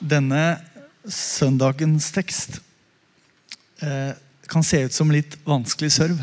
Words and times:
Denne 0.00 0.58
søndagens 1.04 2.08
tekst 2.12 2.60
eh, 3.84 4.12
kan 4.48 4.64
se 4.64 4.82
ut 4.86 4.94
som 4.96 5.12
litt 5.12 5.36
vanskelig 5.44 5.92
serv. 5.92 6.20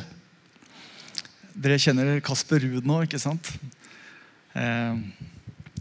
Dere 1.57 1.77
kjenner 1.81 2.17
Kasper 2.25 2.61
Ruud 2.65 2.85
nå, 2.85 3.03
ikke 3.05 3.21
sant? 3.21 3.51
Eh, 4.57 4.97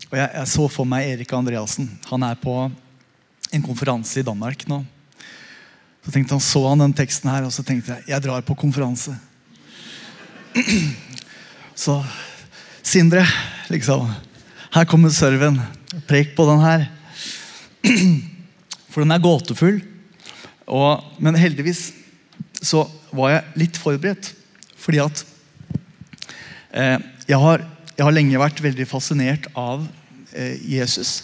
og 0.07 0.19
jeg, 0.19 0.29
jeg, 0.29 0.49
så 0.53 0.67
for 0.73 0.89
meg 0.89 1.09
Erik 1.15 1.33
Andreassen. 1.37 1.89
Han 2.11 2.27
er 2.27 2.37
på 2.41 2.55
en 2.67 3.65
konferanse 3.65 4.21
i 4.21 4.27
Danmark 4.27 4.67
nå. 4.69 4.83
Så 6.05 6.13
tenkte 6.15 6.37
han, 6.37 6.45
så 6.45 6.63
han 6.69 6.85
den 6.85 6.95
teksten 6.95 7.33
her, 7.33 7.49
og 7.49 7.55
så 7.55 7.65
tenkte 7.67 7.97
jeg 7.97 8.13
jeg 8.13 8.25
drar 8.29 8.45
på 8.47 8.55
konferanse. 8.59 9.17
Så 11.77 11.99
Sindre, 12.87 13.27
liksom. 13.69 14.07
Her 14.73 14.87
kommer 14.89 15.11
serven. 15.13 15.59
Prek 16.07 16.37
på 16.37 16.47
den 16.49 16.63
her. 16.63 16.87
For 18.91 19.05
den 19.05 19.15
er 19.15 19.23
gåtefull. 19.23 19.81
Og, 20.67 21.05
men 21.23 21.39
heldigvis 21.39 21.91
så 22.65 22.87
var 23.15 23.35
jeg 23.35 23.63
litt 23.63 23.81
forberedt. 23.81 24.33
Fordi 24.81 25.03
at 25.03 25.23
eh, 26.73 26.99
jeg, 27.29 27.39
har, 27.43 27.65
jeg, 27.95 28.03
har, 28.03 28.15
lenge 28.15 28.43
vært 28.43 28.63
veldig 28.65 28.87
fascinert 28.91 29.49
av 29.55 29.87
eh, 30.33 30.57
Jesus 30.67 31.19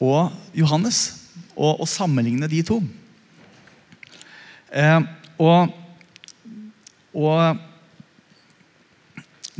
og 0.00 0.30
Johannes. 0.56 1.02
Og 1.60 1.82
å 1.82 1.88
sammenligne 1.88 2.48
de 2.48 2.62
to. 2.64 2.78
Eh, 4.70 5.00
og, 5.40 5.72
og 7.16 7.58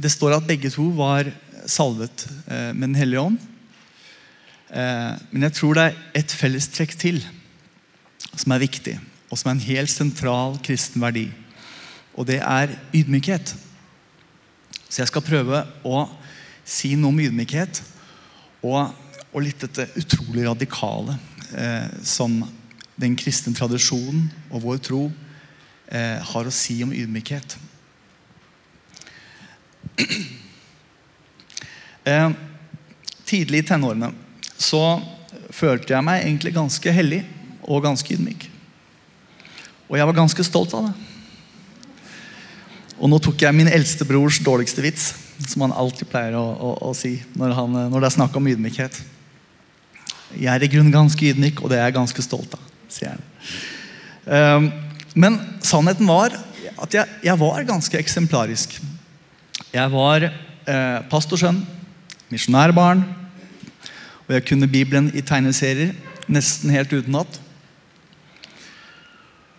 det 0.01 0.13
står 0.13 0.39
at 0.39 0.47
begge 0.49 0.71
to 0.73 0.87
var 0.97 1.29
salvet 1.69 2.27
eh, 2.47 2.71
med 2.73 2.91
Den 2.93 3.01
hellige 3.01 3.27
ånd. 3.31 3.50
Eh, 4.71 5.15
men 5.31 5.47
jeg 5.49 5.57
tror 5.59 5.75
det 5.75 5.85
er 5.89 5.97
et 6.23 6.33
fellestrekk 6.33 6.95
til 6.99 7.19
som 8.31 8.53
er 8.55 8.63
viktig, 8.63 8.95
og 9.31 9.39
som 9.39 9.51
er 9.51 9.57
en 9.57 9.65
helt 9.67 9.91
sentral 9.91 10.59
kristen 10.63 11.03
verdi. 11.03 11.27
Og 12.15 12.29
det 12.29 12.39
er 12.39 12.77
ydmykhet. 12.95 13.55
Så 14.89 15.03
jeg 15.03 15.11
skal 15.11 15.27
prøve 15.27 15.65
å 15.87 16.05
si 16.67 16.95
noe 16.99 17.11
om 17.11 17.21
ydmykhet 17.23 17.83
og, 18.67 18.93
og 19.33 19.43
litt 19.43 19.63
dette 19.65 19.89
utrolig 19.99 20.47
radikale 20.47 21.17
eh, 21.55 21.91
som 22.07 22.41
den 23.01 23.17
kristne 23.19 23.55
tradisjonen 23.57 24.29
og 24.51 24.65
vår 24.67 24.81
tro 24.85 25.05
eh, 25.91 26.19
har 26.23 26.47
å 26.47 26.55
si 26.55 26.81
om 26.87 26.95
ydmykhet. 26.95 27.59
Eh, 32.11 32.31
tidlig 33.29 33.59
i 33.61 33.65
tenårene 33.69 34.09
så 34.61 35.01
følte 35.55 35.95
jeg 35.95 36.07
meg 36.07 36.25
egentlig 36.25 36.53
ganske 36.55 36.93
hellig 36.95 37.23
og 37.65 37.85
ganske 37.85 38.15
ydmyk. 38.15 38.47
Og 39.91 39.97
jeg 39.99 40.07
var 40.07 40.19
ganske 40.21 40.45
stolt 40.47 40.75
av 40.77 40.91
det. 40.91 40.93
Og 43.01 43.09
nå 43.09 43.19
tok 43.25 43.41
jeg 43.43 43.57
min 43.57 43.71
eldste 43.71 44.05
brors 44.07 44.39
dårligste 44.45 44.85
vits, 44.85 45.15
som 45.49 45.65
han 45.65 45.73
alltid 45.73 46.11
pleier 46.11 46.37
å, 46.37 46.45
å, 46.53 46.75
å 46.91 46.93
si 46.95 47.15
når, 47.39 47.55
han, 47.57 47.79
når, 47.89 47.97
det 47.97 48.11
er 48.11 48.17
snakk 48.19 48.37
om 48.37 48.51
ydmykhet. 48.53 49.01
Jeg 50.37 50.53
er 50.53 50.63
i 50.63 50.71
grunnen 50.71 50.95
ganske 50.95 51.31
ydmyk, 51.33 51.63
og 51.65 51.73
det 51.73 51.81
er 51.81 51.89
jeg 51.89 51.97
ganske 51.97 52.25
stolt 52.25 52.55
av, 52.59 52.67
sier 52.93 53.17
han. 53.17 53.25
Um, 54.31 54.69
men 55.19 55.41
sannheten 55.65 56.07
var 56.07 56.37
at 56.81 56.95
jeg, 56.95 57.09
jeg 57.25 57.41
var 57.41 57.65
ganske 57.67 57.99
eksemplarisk. 57.99 58.77
Jeg 59.71 59.91
var 59.93 60.29
eh, 60.29 61.01
pastorsønn, 61.11 61.59
misjonærbarn, 62.31 63.03
og 64.31 64.37
jeg 64.37 64.45
kunne 64.47 64.69
Bibelen 64.71 65.09
i 65.19 65.25
tegneserier 65.27 65.91
nesten 66.31 66.71
helt 66.71 66.93
utenat. 66.95 67.41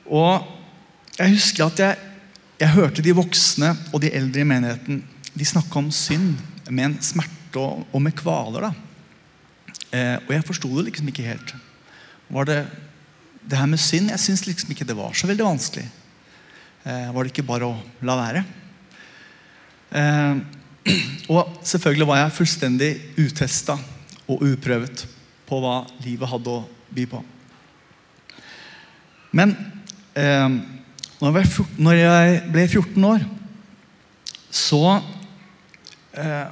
Og 0.08 0.45
jeg 1.17 1.33
husker 1.33 1.66
at 1.66 1.81
jeg, 1.83 1.97
jeg, 2.61 2.72
hørte 2.78 3.03
de 3.03 3.16
voksne 3.17 3.73
og 3.91 4.00
de 4.00 4.13
eldre 4.16 4.46
i 4.46 4.47
menigheten 4.47 5.03
de 5.35 5.50
snakke 5.50 5.75
om 5.75 5.91
synd 5.91 6.40
med 6.69 6.85
en 6.85 6.97
smerte 7.03 7.59
og, 7.59 7.84
og 7.91 8.06
med 8.07 8.16
kvaler. 8.16 8.69
Eh, 9.91 10.16
og 10.23 10.34
jeg 10.38 10.47
forsto 10.47 10.72
det 10.78 10.88
liksom 10.88 11.12
ikke 11.12 11.28
helt. 11.28 11.56
Var 12.31 12.47
det 12.47 12.59
det 13.44 13.59
her 13.59 13.67
med 13.67 13.84
synd? 13.91 14.16
Jeg 14.16 14.23
syns 14.23 14.47
liksom 14.47 14.72
ikke 14.72 14.88
det 14.88 14.96
var 14.96 15.12
så 15.12 15.28
veldig 15.28 15.51
vanskelig. 15.51 15.88
Eh, 16.88 17.12
var 17.12 17.19
det 17.28 17.35
ikke 17.35 17.50
bare 17.51 17.67
å 17.67 17.79
la 18.07 18.22
være? 18.23 18.50
Eh, 20.00 20.35
og 21.35 21.57
selvfølgelig 21.59 22.13
var 22.16 22.23
jeg 22.23 22.40
fullstendig 22.40 22.94
utesta 23.19 23.75
og 24.31 24.44
uprøvet 24.46 25.06
på 25.50 25.59
hva 25.62 25.81
livet 26.06 26.31
hadde 26.31 26.53
å 26.53 26.64
by 26.96 27.06
på. 27.12 27.22
Men 29.36 29.53
eh, 30.18 30.47
når 31.22 31.97
jeg 31.97 32.41
ble 32.52 32.66
14 32.68 33.08
år, 33.08 33.25
så, 34.52 34.84
eh, 36.20 36.47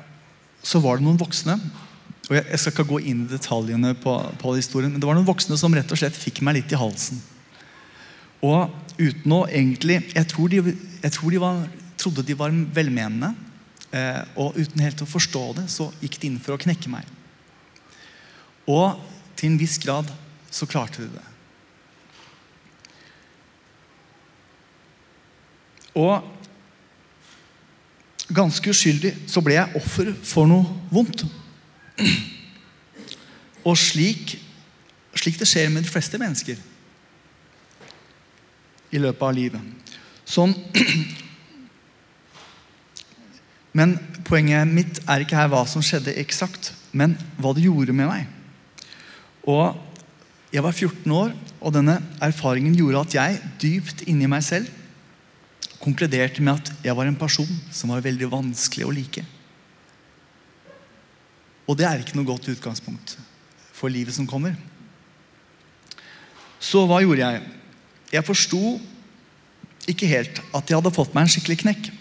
så 0.63 0.81
var 0.83 0.99
det 0.99 1.07
noen 1.07 1.19
voksne 1.19 1.57
og 2.29 2.35
jeg, 2.37 2.45
jeg, 2.45 2.59
skal 2.61 2.73
ikke 2.75 2.91
gå 2.91 2.99
inn 3.09 3.23
i 3.23 3.31
detaljene 3.31 3.95
på, 3.97 4.13
på 4.37 4.51
historien, 4.53 4.91
men 4.93 5.01
det 5.01 5.07
var 5.09 5.17
noen 5.17 5.27
voksne 5.27 5.55
som 5.57 5.73
rett 5.73 5.89
og 5.89 5.97
slett 5.97 6.13
fikk 6.13 6.43
meg 6.45 6.59
litt 6.59 6.73
i 6.75 6.77
halsen. 6.77 7.17
Og 8.45 8.69
uten 8.99 9.33
å 9.35 9.39
egentlig 9.49 9.97
Jeg 10.13 10.27
tror 10.31 10.51
de, 10.51 10.75
jeg 11.01 11.11
tror 11.15 11.33
de 11.33 11.41
var 11.41 11.63
trodde 11.99 12.23
de 12.23 12.37
var 12.37 12.53
velmenende. 12.75 13.33
Eh, 13.91 14.21
og 14.39 14.57
uten 14.59 14.83
helt 14.83 15.01
å 15.03 15.09
forstå 15.09 15.43
det, 15.57 15.65
så 15.73 15.89
gikk 15.99 16.19
de 16.21 16.29
inn 16.29 16.41
for 16.41 16.55
å 16.55 16.61
knekke 16.61 16.91
meg. 16.93 17.07
Og 18.69 18.99
til 19.39 19.49
en 19.49 19.59
viss 19.59 19.79
grad 19.81 20.11
så 20.53 20.67
klarte 20.69 21.01
de 21.03 21.09
det. 21.13 21.25
Og 25.97 26.21
ganske 28.29 28.69
uskyldig 28.69 29.15
så 29.27 29.41
ble 29.43 29.57
jeg 29.57 29.79
offer 29.79 30.13
for 30.23 30.49
noe 30.49 30.65
vondt. 30.93 31.25
Og 33.65 33.75
slik, 33.77 34.37
slik 35.17 35.39
det 35.41 35.49
skjer 35.49 35.71
med 35.73 35.83
de 35.83 35.91
fleste 35.91 36.21
mennesker 36.21 36.61
i 38.89 39.01
løpet 39.01 39.25
av 39.25 39.35
livet. 39.35 39.61
Sånn 40.29 40.53
Men 43.77 43.93
poenget 44.25 44.65
mitt 44.67 44.97
er 45.05 45.21
ikke 45.21 45.37
her 45.37 45.49
hva 45.51 45.61
som 45.69 45.83
skjedde 45.85 46.15
eksakt, 46.17 46.71
men 46.91 47.13
hva 47.37 47.53
det 47.53 47.67
gjorde 47.67 47.93
med 47.93 48.09
meg. 48.09 48.38
Og 49.49 49.85
Jeg 50.49 50.63
var 50.65 50.73
14 50.73 51.11
år, 51.13 51.33
og 51.61 51.73
denne 51.75 51.99
erfaringen 52.25 52.73
gjorde 52.73 53.03
at 53.03 53.13
jeg 53.13 53.41
dypt 53.61 53.99
inni 54.09 54.25
meg 54.25 54.41
selv 54.41 54.65
konkluderte 55.79 56.41
med 56.41 56.57
at 56.57 56.71
jeg 56.83 56.95
var 56.97 57.05
en 57.05 57.19
person 57.19 57.49
som 57.71 57.93
var 57.93 58.01
veldig 58.01 58.31
vanskelig 58.31 58.87
å 58.87 58.93
like. 58.93 59.21
Og 61.69 61.77
det 61.77 61.85
er 61.85 62.01
ikke 62.01 62.17
noe 62.17 62.27
godt 62.27 62.49
utgangspunkt 62.49 63.13
for 63.77 63.93
livet 63.93 64.15
som 64.15 64.27
kommer. 64.27 64.57
Så 66.59 66.81
hva 66.89 66.99
gjorde 67.03 67.21
jeg? 67.21 67.45
Jeg 68.11 68.25
forsto 68.25 68.63
ikke 69.89 70.09
helt 70.09 70.41
at 70.49 70.65
jeg 70.65 70.79
hadde 70.79 70.95
fått 70.97 71.13
meg 71.13 71.27
en 71.27 71.33
skikkelig 71.35 71.59
knekk. 71.61 71.91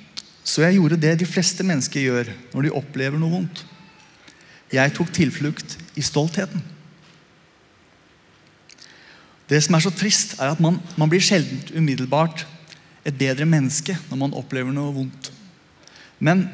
Så 0.41 0.65
jeg 0.65 0.79
gjorde 0.79 0.99
det 1.05 1.19
de 1.21 1.29
fleste 1.29 1.67
mennesker 1.67 2.01
gjør 2.01 2.33
når 2.55 2.67
de 2.67 2.75
opplever 2.81 3.21
noe 3.21 3.37
vondt. 3.37 3.63
Jeg 4.73 4.97
tok 4.97 5.13
tilflukt 5.15 5.77
i 6.01 6.05
stoltheten. 6.05 6.65
Det 9.49 9.61
som 9.65 9.77
er 9.77 9.85
så 9.85 9.93
trist, 9.95 10.37
er 10.39 10.53
at 10.53 10.61
man, 10.61 10.77
man 11.01 11.11
blir 11.11 11.25
sjelden 11.25 11.63
umiddelbart 11.73 12.45
et 13.09 13.17
bedre 13.17 13.47
menneske 13.49 13.97
når 14.11 14.21
man 14.21 14.37
opplever 14.37 14.75
noe 14.75 14.95
vondt. 14.95 15.31
Men 16.19 16.49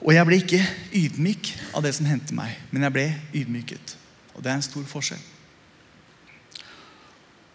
Og 0.00 0.14
jeg 0.14 0.24
ble 0.24 0.36
ikke 0.40 0.60
ydmyk 0.96 1.48
av 1.76 1.82
det 1.84 1.90
som 1.92 2.06
hendte 2.08 2.32
meg, 2.32 2.54
men 2.72 2.86
jeg 2.86 2.92
ble 2.94 3.02
ydmyket. 3.36 3.96
Og 4.32 4.40
det 4.40 4.48
er 4.48 4.56
en 4.56 4.64
stor 4.64 4.86
forskjell. 4.88 5.20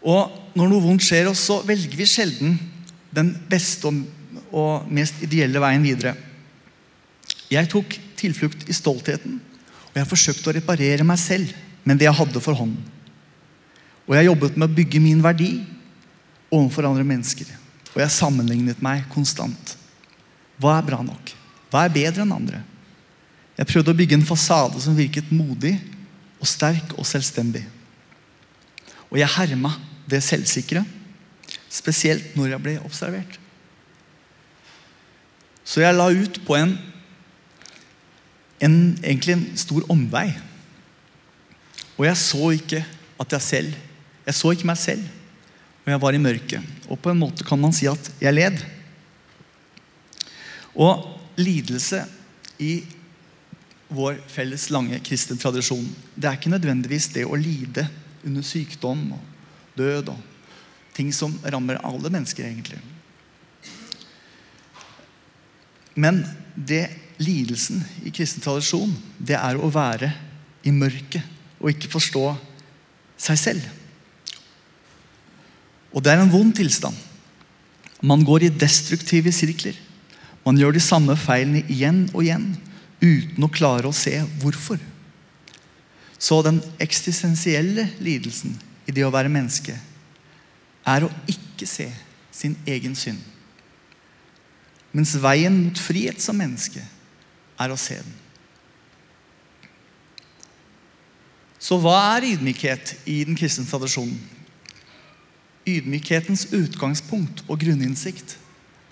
Og 0.06 0.30
når 0.54 0.70
noe 0.70 0.84
vondt 0.84 1.02
skjer 1.02 1.26
oss, 1.26 1.42
så 1.42 1.56
velger 1.66 1.98
vi 1.98 2.06
sjelden 2.06 2.54
den 3.10 3.32
beste 3.50 3.90
og 3.90 4.04
og 4.54 4.90
mest 4.92 5.22
ideelle 5.24 5.60
veien 5.62 5.84
videre. 5.84 6.14
Jeg 7.50 7.68
tok 7.70 7.96
tilflukt 8.18 8.66
i 8.70 8.74
stoltheten, 8.76 9.38
og 9.92 9.98
jeg 9.98 10.10
forsøkte 10.10 10.50
å 10.50 10.56
reparere 10.56 11.06
meg 11.06 11.18
selv 11.20 11.52
med 11.86 12.00
det 12.00 12.08
jeg 12.08 12.18
hadde 12.20 12.42
for 12.42 12.58
hånden. 12.58 12.95
Og 14.06 14.14
jeg 14.14 14.28
jobbet 14.28 14.56
med 14.56 14.68
å 14.68 14.76
bygge 14.76 15.02
min 15.02 15.22
verdi 15.22 15.50
overfor 16.52 16.86
andre 16.86 17.04
mennesker. 17.06 17.48
Og 17.94 18.02
jeg 18.02 18.14
sammenlignet 18.14 18.82
meg 18.84 19.06
konstant. 19.12 19.74
Hva 20.62 20.78
er 20.78 20.86
bra 20.86 21.02
nok? 21.04 21.32
Hva 21.72 21.84
er 21.84 21.94
bedre 21.94 22.22
enn 22.22 22.34
andre? 22.34 22.62
Jeg 23.56 23.70
prøvde 23.70 23.92
å 23.92 23.98
bygge 23.98 24.18
en 24.18 24.28
fasade 24.28 24.80
som 24.84 24.96
virket 24.96 25.32
modig 25.34 25.74
og 26.38 26.48
sterk 26.48 26.92
og 26.96 27.08
selvstendig. 27.08 27.64
Og 29.10 29.18
jeg 29.20 29.32
herma 29.36 29.72
det 30.06 30.22
selvsikre, 30.22 30.84
spesielt 31.72 32.36
når 32.36 32.52
jeg 32.52 32.62
ble 32.62 32.76
observert. 32.84 33.38
Så 35.66 35.82
jeg 35.82 35.96
la 35.96 36.06
ut 36.14 36.38
på 36.46 36.54
en, 36.58 36.76
en 38.62 38.76
egentlig 39.02 39.34
en 39.34 39.46
stor 39.58 39.88
omvei. 39.90 40.28
Og 41.96 42.06
jeg 42.06 42.20
så 42.20 42.52
ikke 42.54 42.84
at 43.18 43.34
jeg 43.34 43.42
selv 43.48 43.82
Jeg 44.26 44.34
så 44.34 44.52
ikke 44.52 44.68
meg 44.68 44.78
selv. 44.80 45.06
Og 45.86 45.92
jeg 45.92 46.02
var 46.02 46.16
i 46.16 46.22
mørket. 46.22 46.74
Og 46.90 46.98
på 46.98 47.12
en 47.12 47.20
måte 47.20 47.46
kan 47.46 47.60
man 47.62 47.74
si 47.74 47.86
at 47.86 48.10
jeg 48.20 48.34
led. 48.34 48.58
Og 50.74 51.04
lidelse 51.38 52.02
i 52.62 52.80
vår 53.86 54.18
felles 54.28 54.66
lange 54.74 54.98
kristne 55.06 55.38
tradisjon, 55.38 55.86
det 56.16 56.26
er 56.26 56.38
ikke 56.38 56.50
nødvendigvis 56.50 57.06
det 57.14 57.22
å 57.22 57.38
lide 57.38 57.86
under 58.26 58.42
sykdom 58.42 59.12
og 59.14 59.78
død 59.78 60.10
og 60.10 60.18
ting 60.96 61.12
som 61.14 61.36
rammer 61.44 61.78
alle 61.86 62.10
mennesker, 62.10 62.48
egentlig. 62.48 62.80
Men 65.94 66.24
det 66.56 66.88
lidelsen 67.22 67.84
i 68.04 68.12
kristen 68.12 68.42
tradisjon, 68.44 68.92
det 69.18 69.36
er 69.38 69.56
å 69.60 69.70
være 69.72 70.10
i 70.66 70.72
mørket 70.74 71.22
og 71.60 71.70
ikke 71.72 71.92
forstå 71.94 72.24
seg 73.28 73.40
selv. 73.40 73.68
Og 75.96 76.04
det 76.04 76.12
er 76.12 76.20
en 76.20 76.32
vond 76.32 76.52
tilstand. 76.54 76.96
Man 78.04 78.24
går 78.28 78.44
i 78.44 78.52
destruktive 78.52 79.32
sirkler. 79.32 79.76
Man 80.44 80.58
gjør 80.60 80.76
de 80.76 80.82
samme 80.84 81.16
feilene 81.18 81.64
igjen 81.72 82.04
og 82.12 82.20
igjen 82.26 82.50
uten 83.00 83.46
å 83.46 83.52
klare 83.52 83.88
å 83.88 83.96
se 83.96 84.12
hvorfor. 84.42 84.78
Så 86.18 86.38
den 86.44 86.60
eksistensielle 86.80 87.88
lidelsen 88.04 88.54
i 88.86 88.94
det 88.94 89.04
å 89.04 89.12
være 89.12 89.32
menneske 89.32 89.74
er 90.86 91.04
å 91.04 91.10
ikke 91.28 91.66
se 91.68 91.88
sin 92.30 92.54
egen 92.68 92.94
synd. 92.96 93.18
Mens 94.96 95.16
veien 95.20 95.56
mot 95.64 95.80
frihet 95.80 96.22
som 96.22 96.38
menneske 96.38 96.84
er 97.60 97.72
å 97.72 97.80
se 97.80 97.98
den. 97.98 98.14
Så 101.60 101.80
hva 101.82 101.98
er 102.14 102.30
ydmykhet 102.30 102.94
i 103.10 103.22
den 103.26 103.36
kristne 103.36 103.66
tradisjonen? 103.66 104.35
Ydmykhetens 105.66 106.46
utgangspunkt 106.54 107.42
og 107.48 107.58
grunninnsikt 107.60 108.36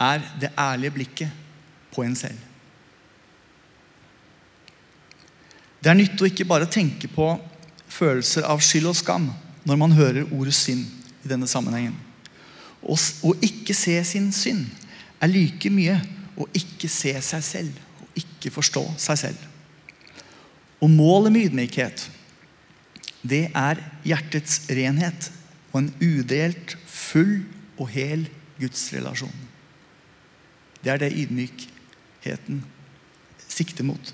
er 0.03 0.25
det 0.41 0.51
ærlige 0.59 0.95
blikket 0.95 1.31
på 1.95 2.03
en 2.03 2.17
selv. 2.19 2.39
Det 5.79 5.93
er 5.93 5.99
nyttig 5.99 6.25
å 6.25 6.31
ikke 6.31 6.49
bare 6.49 6.67
tenke 6.71 7.11
på 7.13 7.29
følelser 7.93 8.47
av 8.49 8.63
skyld 8.65 8.89
og 8.91 8.99
skam 8.99 9.29
når 9.69 9.79
man 9.81 9.95
hører 9.95 10.33
ordet 10.33 10.57
synd 10.57 10.83
i 11.25 11.31
denne 11.31 11.49
sammenhengen. 11.49 11.95
Å 12.85 13.35
ikke 13.45 13.77
se 13.77 13.97
sin 14.05 14.31
synd 14.35 14.67
er 15.23 15.31
like 15.31 15.71
mye 15.73 15.99
å 16.41 16.49
ikke 16.57 16.91
se 16.91 17.15
seg 17.23 17.45
selv 17.45 18.03
og 18.03 18.19
ikke 18.19 18.53
forstå 18.53 18.83
seg 19.01 19.21
selv. 19.21 19.45
Og 20.83 20.91
målet 20.91 21.33
med 21.33 21.49
ydmykhet, 21.49 22.09
det 23.25 23.47
er 23.57 23.81
hjertets 24.05 24.65
renhet 24.75 25.31
og 25.75 25.81
en 25.83 25.91
udelt, 25.99 26.77
full 26.87 27.43
og 27.83 27.91
hel 27.91 28.29
gudsrelasjon. 28.61 29.35
Det 30.85 30.93
er 30.93 31.01
det 31.03 31.15
ydmykheten 31.19 32.63
sikter 33.49 33.87
mot. 33.87 34.13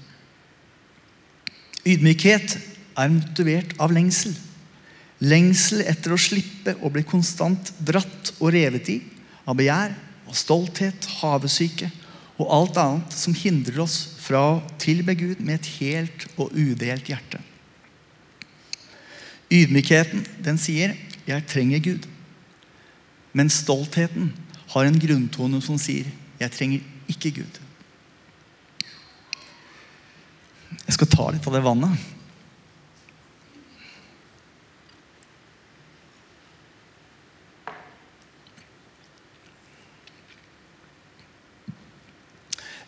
Ydmykhet 1.85 2.57
er 2.97 3.13
motivert 3.13 3.75
av 3.81 3.93
lengsel. 3.93 4.33
Lengsel 5.21 5.85
etter 5.85 6.15
å 6.15 6.21
slippe 6.21 6.79
å 6.81 6.91
bli 6.93 7.05
konstant 7.05 7.75
dratt 7.85 8.33
og 8.39 8.55
revet 8.55 8.89
i 8.89 9.01
av 9.45 9.59
begjær, 9.59 9.93
av 10.31 10.37
stolthet, 10.37 11.09
havesyke 11.21 11.91
og 12.41 12.49
alt 12.57 12.81
annet 12.81 13.13
som 13.17 13.37
hindrer 13.37 13.83
oss 13.85 13.99
fra 14.23 14.41
å 14.55 14.61
tilbe 14.81 15.17
Gud 15.19 15.43
med 15.45 15.59
et 15.59 15.71
helt 15.81 16.25
og 16.41 16.55
udelt 16.57 17.11
hjerte. 17.11 17.41
Ydmykheten 19.51 20.25
den 20.45 20.61
sier 20.63 20.95
'jeg 21.27 21.47
trenger 21.47 21.79
Gud'. 21.79 22.07
Men 23.33 23.51
stoltheten 23.51 24.33
har 24.69 24.85
en 24.85 25.01
grunntone 25.01 25.63
som 25.63 25.79
sier 25.79 26.07
'jeg 26.41 26.51
trenger 26.51 26.81
ikke 27.09 27.31
Gud'. 27.31 27.61
Jeg 30.87 30.95
skal 30.95 31.07
ta 31.07 31.31
litt 31.31 31.47
av 31.47 31.53
det 31.53 31.63
vannet. 31.63 31.99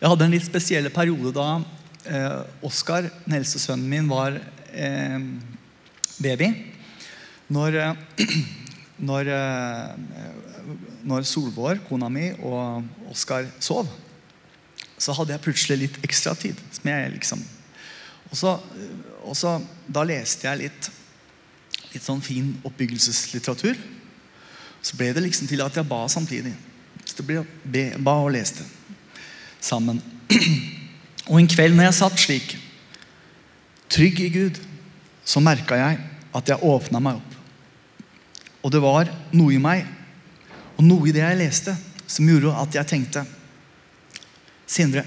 Jeg 0.03 0.11
hadde 0.11 0.25
en 0.25 0.33
litt 0.35 0.43
spesiell 0.43 0.89
periode 0.91 1.31
da 1.31 1.61
eh, 2.11 2.41
Oskar, 2.67 3.05
den 3.23 3.37
eldste 3.37 3.61
sønnen 3.63 3.87
min, 3.87 4.09
var 4.11 4.35
eh, 4.75 5.19
baby. 6.19 6.49
Når, 7.53 7.77
eh, 7.79 8.27
når, 9.09 9.29
eh, 9.33 10.69
når 11.05 11.27
Solvår, 11.27 11.83
kona 11.87 12.09
mi, 12.09 12.31
og 12.41 13.11
Oskar 13.11 13.47
sov, 13.63 13.89
så 14.97 15.15
hadde 15.17 15.35
jeg 15.35 15.43
plutselig 15.43 15.79
litt 15.81 15.99
ekstra 16.05 16.33
tid. 16.39 16.59
Som 16.73 16.89
jeg 16.89 17.11
liksom 17.17 17.43
og 18.33 18.37
så, 18.37 18.55
og 19.21 19.35
så, 19.37 19.59
Da 19.85 20.01
leste 20.07 20.47
jeg 20.47 20.63
litt, 20.63 20.87
litt 21.93 22.01
sånn 22.01 22.21
fin 22.23 22.47
oppbyggelseslitteratur. 22.65 23.77
Så 24.81 24.97
ble 24.97 25.11
det 25.13 25.21
liksom 25.27 25.47
til 25.47 25.61
at 25.61 25.75
jeg 25.77 25.85
ba 25.85 25.99
samtidig. 26.09 26.53
Så 27.05 27.19
det 27.19 27.27
ble 27.27 27.43
be, 27.63 27.83
ba 28.01 28.15
og 28.23 28.31
leste 28.33 28.65
sammen. 29.61 30.01
Og 31.29 31.37
en 31.39 31.47
kveld 31.47 31.77
når 31.77 31.87
jeg 31.87 31.95
satt 32.01 32.19
slik, 32.19 32.55
trygg 33.87 34.17
i 34.25 34.31
Gud, 34.33 34.57
så 35.23 35.39
merka 35.39 35.77
jeg 35.79 36.01
at 36.35 36.49
jeg 36.51 36.67
åpna 36.67 36.99
meg 36.99 37.21
opp. 37.21 37.37
Og 38.63 38.71
det 38.71 38.81
var 38.83 39.11
noe 39.35 39.53
i 39.55 39.61
meg, 39.61 39.83
og 40.77 40.85
noe 40.87 41.09
i 41.09 41.13
det 41.15 41.23
jeg 41.23 41.39
leste, 41.41 41.75
som 42.07 42.27
gjorde 42.29 42.55
at 42.61 42.79
jeg 42.79 42.89
tenkte 42.89 43.25
Sindre, 44.73 45.03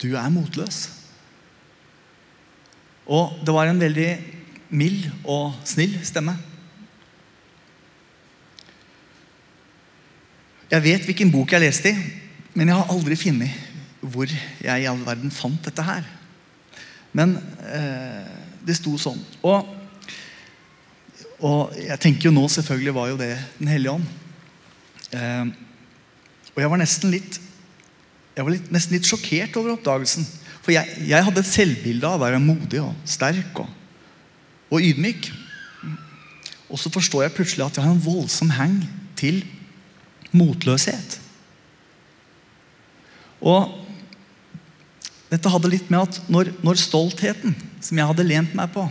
du 0.00 0.14
er 0.16 0.30
motløs. 0.32 0.78
Og 3.06 3.36
det 3.44 3.52
var 3.54 3.68
en 3.68 3.78
veldig 3.78 4.08
mild 4.74 5.04
og 5.28 5.52
snill 5.68 5.94
stemme. 6.06 6.34
Jeg 10.72 10.84
vet 10.86 11.04
hvilken 11.04 11.30
bok 11.30 11.52
jeg 11.52 11.62
leste 11.62 11.92
i, 11.92 12.00
men 12.56 12.72
jeg 12.72 12.80
har 12.80 12.90
aldri 12.94 13.18
funnet 13.20 13.70
hvor 14.02 14.26
jeg 14.26 14.82
i 14.82 14.88
all 14.90 15.04
verden 15.04 15.30
fant 15.30 15.62
dette 15.62 15.84
her. 15.86 16.06
Men 17.14 17.36
eh, 17.68 18.32
det 18.66 18.74
sto 18.80 18.96
sånn. 18.98 19.20
Og, 19.46 19.68
og, 21.42 21.72
jeg 21.74 21.98
tenker 22.02 22.28
jo 22.28 22.34
nå 22.34 22.46
selvfølgelig 22.54 22.94
var 22.94 23.08
jo 23.10 23.18
det 23.18 23.32
Den 23.58 23.70
hellige 23.72 23.96
ånd. 23.96 24.04
Eh, 25.12 25.50
og 26.52 26.60
jeg 26.62 26.70
var 26.70 26.80
nesten 26.80 27.12
litt 27.12 27.40
jeg 28.32 28.46
var 28.46 28.54
litt, 28.54 28.70
nesten 28.72 28.96
litt 28.96 29.08
sjokkert 29.08 29.56
over 29.60 29.74
oppdagelsen. 29.74 30.24
For 30.62 30.72
jeg, 30.72 30.88
jeg, 31.04 31.24
hadde 31.26 31.42
et 31.42 31.50
selvbilde 31.50 32.08
av 32.08 32.16
å 32.16 32.22
være 32.22 32.40
modig 32.40 32.80
og 32.80 32.94
sterk 33.08 33.58
og, 33.60 33.68
og 34.72 34.86
ydmyk. 34.86 35.28
Og 36.72 36.80
så 36.80 36.92
forstår 36.94 37.26
jeg 37.26 37.34
plutselig 37.36 37.66
at 37.66 37.76
jeg 37.76 37.84
har 37.84 37.92
en 37.92 38.04
voldsom 38.06 38.54
heng 38.56 38.78
til 39.20 39.42
motløshet. 40.32 41.18
Og 43.42 43.68
dette 45.32 45.52
hadde 45.52 45.70
litt 45.72 45.90
med 45.92 46.06
at 46.06 46.32
når, 46.32 46.52
når, 46.64 46.80
stoltheten 46.80 47.56
som 47.82 47.98
jeg 47.98 48.08
hadde 48.08 48.26
lent 48.26 48.56
meg 48.56 48.72
på, 48.72 48.86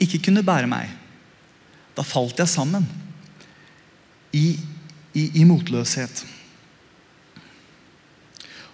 ikke 0.00 0.22
kunne 0.28 0.46
bære 0.46 0.70
meg, 0.70 0.92
da 1.98 2.06
falt 2.06 2.38
jeg 2.38 2.50
sammen 2.50 2.86
i, 4.32 4.54
i, 5.16 5.24
i 5.40 5.46
motløshet. 5.48 6.22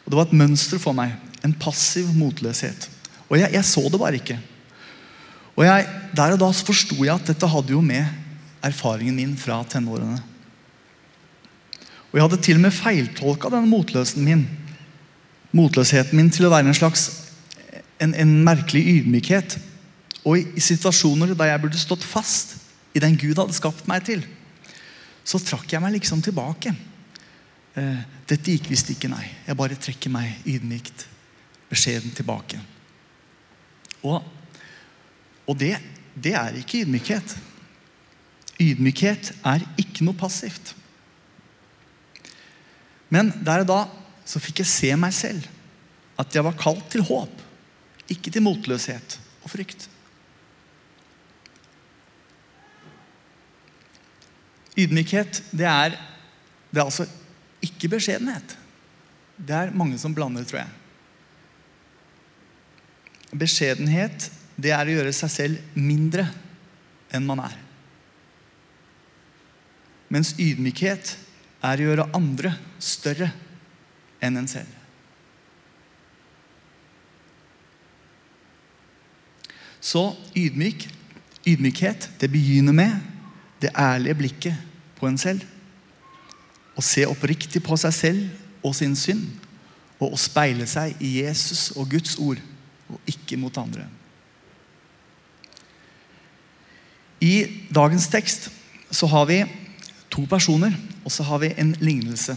Og 0.04 0.10
Det 0.12 0.18
var 0.18 0.26
et 0.28 0.36
mønster 0.36 0.80
for 0.82 0.96
meg. 0.96 1.14
En 1.44 1.54
passiv 1.56 2.10
motløshet. 2.16 2.90
Og 3.30 3.38
jeg, 3.40 3.54
jeg 3.56 3.64
så 3.64 3.86
det 3.88 4.00
bare 4.00 4.20
ikke. 4.20 4.36
Og 5.56 5.64
jeg, 5.64 5.86
Der 6.16 6.34
og 6.34 6.40
da 6.42 6.50
så 6.52 6.66
forsto 6.66 6.98
jeg 7.04 7.14
at 7.14 7.30
dette 7.30 7.48
hadde 7.48 7.72
jo 7.72 7.80
med 7.80 8.04
erfaringen 8.64 9.16
min 9.16 9.36
fra 9.38 9.62
tenårene. 9.68 10.20
Og 12.12 12.18
jeg 12.18 12.24
hadde 12.26 12.42
til 12.42 12.60
og 12.60 12.66
med 12.66 12.76
feiltolka 12.76 13.50
denne 13.50 13.70
motløsen 13.70 14.24
min 14.24 14.44
motløsheten 15.54 16.18
min 16.18 16.30
til 16.30 16.46
å 16.46 16.52
være 16.52 16.68
en 16.68 16.76
slags 16.76 17.08
en, 18.02 18.12
en 18.14 18.36
merkelig 18.44 18.84
ydmykhet. 18.98 19.56
Og 20.24 20.38
i, 20.38 20.44
i, 20.56 20.62
situasjoner 20.62 21.32
der 21.34 21.52
jeg 21.52 21.62
burde 21.64 21.80
stått 21.80 22.04
fast 22.06 22.56
i 22.94 23.02
den 23.02 23.16
Gud 23.18 23.38
hadde 23.40 23.56
skapt 23.56 23.88
meg 23.90 24.04
til, 24.06 24.22
så 25.24 25.40
trakk 25.42 25.72
jeg 25.72 25.82
meg 25.82 25.96
liksom 25.96 26.22
tilbake. 26.22 26.74
Eh, 27.74 28.02
dette 28.28 28.54
gikk 28.54 28.68
visst 28.70 28.92
ikke, 28.92 29.10
nei. 29.10 29.24
Jeg 29.48 29.58
bare 29.58 29.78
trekker 29.80 30.12
meg 30.12 30.46
ydmykt, 30.46 31.06
beskjeden 31.70 32.14
tilbake. 32.14 32.60
Og, 34.04 34.20
og 35.48 35.58
det, 35.58 35.74
det 36.14 36.36
er 36.38 36.60
ikke 36.60 36.84
ydmykhet. 36.84 37.36
Ydmykhet 38.62 39.32
er 39.42 39.64
ikke 39.80 40.06
noe 40.06 40.18
passivt. 40.18 40.74
Men 43.10 43.32
der 43.44 43.64
og 43.64 43.70
da 43.70 43.80
så 44.28 44.40
fikk 44.42 44.62
jeg 44.62 44.70
se 44.70 44.92
meg 44.98 45.14
selv. 45.16 45.48
At 46.20 46.34
jeg 46.34 46.46
var 46.46 46.54
kalt 46.58 46.86
til 46.92 47.02
håp, 47.08 47.42
ikke 48.12 48.30
til 48.30 48.44
motløshet 48.44 49.18
og 49.42 49.50
frykt. 49.50 49.88
Ydmykhet, 54.78 55.42
det 55.54 55.66
er, 55.70 55.94
det 56.70 56.80
er 56.80 56.84
altså 56.88 57.06
ikke 57.64 57.92
beskjedenhet. 57.92 58.56
Det 59.36 59.54
er 59.54 59.74
mange 59.76 59.98
som 59.98 60.14
blander, 60.14 60.46
tror 60.46 60.64
jeg. 60.64 60.72
Beskjedenhet, 63.34 64.30
det 64.56 64.70
er 64.74 64.86
å 64.86 64.96
gjøre 64.96 65.14
seg 65.14 65.32
selv 65.32 65.78
mindre 65.78 66.26
enn 67.14 67.26
man 67.26 67.42
er. 67.46 67.56
Mens 70.14 70.34
ydmykhet 70.38 71.16
er 71.64 71.80
å 71.80 71.88
gjøre 71.88 72.10
andre 72.14 72.54
større 72.82 73.30
enn 74.22 74.38
en 74.38 74.50
selv. 74.50 74.70
Så 79.84 80.06
ydmyk, 80.38 80.86
ydmykhet 81.44 82.08
det 82.20 82.30
begynner 82.32 82.76
med 82.76 83.13
det 83.64 83.72
ærlige 83.78 84.18
blikket 84.18 84.60
på 84.98 85.08
en 85.08 85.18
selv. 85.20 85.42
Å 86.74 86.82
se 86.82 87.06
oppriktig 87.06 87.62
på 87.64 87.76
seg 87.80 87.94
selv 87.94 88.64
og 88.64 88.74
sin 88.76 88.96
synd. 88.98 89.26
Og 90.00 90.14
å 90.14 90.20
speile 90.20 90.66
seg 90.68 90.98
i 91.02 91.16
Jesus 91.22 91.70
og 91.78 91.88
Guds 91.92 92.16
ord, 92.20 92.40
og 92.90 93.08
ikke 93.08 93.38
mot 93.40 93.56
andre. 93.60 93.86
I 97.24 97.66
dagens 97.72 98.10
tekst 98.12 98.50
så 98.92 99.08
har 99.08 99.24
vi 99.30 99.38
to 100.12 100.26
personer, 100.28 100.74
og 101.04 101.12
så 101.12 101.24
har 101.24 101.40
vi 101.40 101.54
en 101.56 101.72
lignelse 101.80 102.36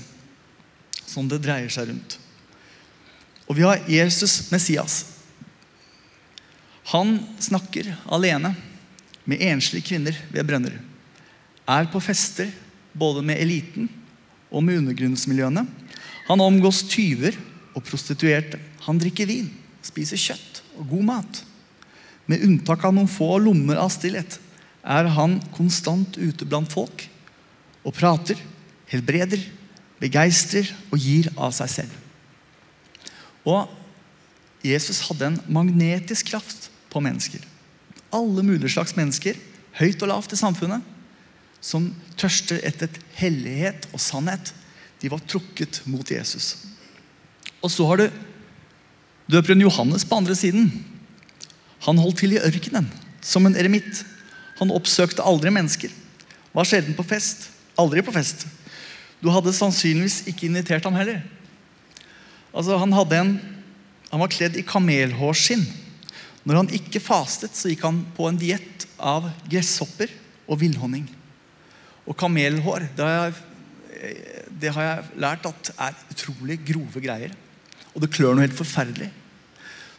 som 1.07 1.27
det 1.27 1.41
dreier 1.43 1.71
seg 1.73 1.89
rundt. 1.89 2.17
Og 3.47 3.57
vi 3.57 3.65
har 3.65 3.83
Jesus 3.89 4.51
Messias. 4.51 5.01
Han 6.93 7.17
snakker 7.43 7.89
alene 8.15 8.53
med 9.27 9.43
enslige 9.43 9.89
kvinner 9.89 10.15
ved 10.31 10.47
brønner. 10.47 10.77
Er 11.67 11.89
på 11.91 11.99
fester 12.03 12.49
både 12.97 13.23
med 13.25 13.39
eliten 13.41 13.89
og 14.49 14.63
med 14.63 14.79
undergrunnsmiljøene. 14.81 15.65
Han 16.27 16.43
omgås 16.43 16.83
tyver 16.87 17.35
og 17.75 17.83
prostituerte. 17.87 18.59
Han 18.87 18.99
drikker 18.99 19.27
vin, 19.29 19.49
spiser 19.83 20.19
kjøtt 20.19 20.61
og 20.79 20.89
god 20.93 21.05
mat. 21.11 21.41
Med 22.27 22.43
unntak 22.43 22.83
av 22.87 22.95
noen 22.95 23.11
få 23.11 23.37
lommer 23.43 23.79
av 23.79 23.91
stillhet 23.93 24.39
er 24.87 25.09
han 25.15 25.37
konstant 25.55 26.17
ute 26.19 26.47
blant 26.47 26.71
folk 26.71 27.05
og 27.87 27.95
prater, 27.95 28.39
helbreder, 28.91 29.41
begeistrer 29.99 30.69
og 30.91 30.99
gir 30.99 31.29
av 31.35 31.53
seg 31.55 31.71
selv. 31.71 31.93
Og 33.47 33.67
Jesus 34.65 35.03
hadde 35.07 35.31
en 35.31 35.39
magnetisk 35.51 36.33
kraft 36.33 36.67
på 36.91 37.01
mennesker. 37.03 37.43
Alle 38.15 38.43
mulige 38.43 38.73
slags 38.73 38.95
mennesker, 38.97 39.37
høyt 39.79 40.03
og 40.03 40.11
lavt 40.11 40.35
i 40.35 40.39
samfunnet, 40.39 40.83
som 41.61 41.89
tørster 42.19 42.61
etter 42.65 42.91
hellighet 43.17 43.87
og 43.91 44.01
sannhet, 44.01 44.53
de 45.01 45.11
var 45.11 45.23
trukket 45.29 45.81
mot 45.89 46.09
Jesus. 46.09 46.55
Og 47.61 47.71
så 47.73 47.85
har 47.89 48.01
du 48.01 48.07
døperen 49.29 49.61
Johannes 49.61 50.05
på 50.07 50.17
andre 50.17 50.35
siden. 50.37 50.69
Han 51.85 51.99
holdt 52.01 52.21
til 52.23 52.35
i 52.37 52.41
ørkenen 52.41 52.89
som 53.21 53.45
en 53.45 53.57
eremitt. 53.57 54.03
Han 54.61 54.73
oppsøkte 54.73 55.25
aldri 55.25 55.51
mennesker. 55.53 55.91
Var 56.55 56.67
sjelden 56.67 56.97
på 56.97 57.05
fest. 57.05 57.49
Aldri 57.77 58.01
på 58.05 58.13
fest. 58.15 58.47
Du 59.21 59.29
hadde 59.33 59.53
sannsynligvis 59.53 60.23
ikke 60.29 60.47
invitert 60.47 60.85
ham 60.85 60.97
heller. 60.97 61.21
Altså, 62.53 62.77
han, 62.81 62.93
en, 62.93 63.35
han 64.09 64.23
var 64.23 64.33
kledd 64.33 64.57
i 64.57 64.65
kamelhårskinn. 64.65 65.65
Når 66.47 66.61
han 66.61 66.73
ikke 66.73 67.03
fastet, 67.03 67.57
så 67.57 67.69
gikk 67.69 67.83
han 67.85 68.01
på 68.17 68.29
en 68.29 68.39
diett 68.39 68.87
av 68.97 69.27
gresshopper 69.49 70.13
og 70.47 70.61
villhonning. 70.61 71.05
Og 72.07 72.15
kamelhår, 72.17 72.87
det 72.95 73.03
har, 73.03 73.27
jeg, 73.27 74.45
det 74.61 74.71
har 74.73 74.87
jeg 74.87 75.19
lært 75.19 75.47
at 75.49 75.71
er 75.75 75.97
utrolig 76.13 76.59
grove 76.65 77.03
greier. 77.03 77.33
Og 77.93 78.03
det 78.03 78.13
klør 78.13 78.35
noe 78.35 78.45
helt 78.45 78.57
forferdelig. 78.57 79.09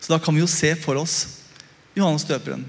Så 0.01 0.15
da 0.15 0.21
kan 0.23 0.35
vi 0.37 0.43
jo 0.43 0.51
se 0.51 0.73
for 0.79 1.01
oss 1.01 1.19
Johannes 1.99 2.27
døperen. 2.29 2.65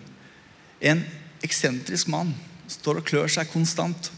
En 0.82 1.04
eksentrisk 1.46 2.10
mann. 2.12 2.34
Står 2.70 3.00
og 3.00 3.08
klør 3.08 3.30
seg 3.32 3.50
konstant. 3.54 4.12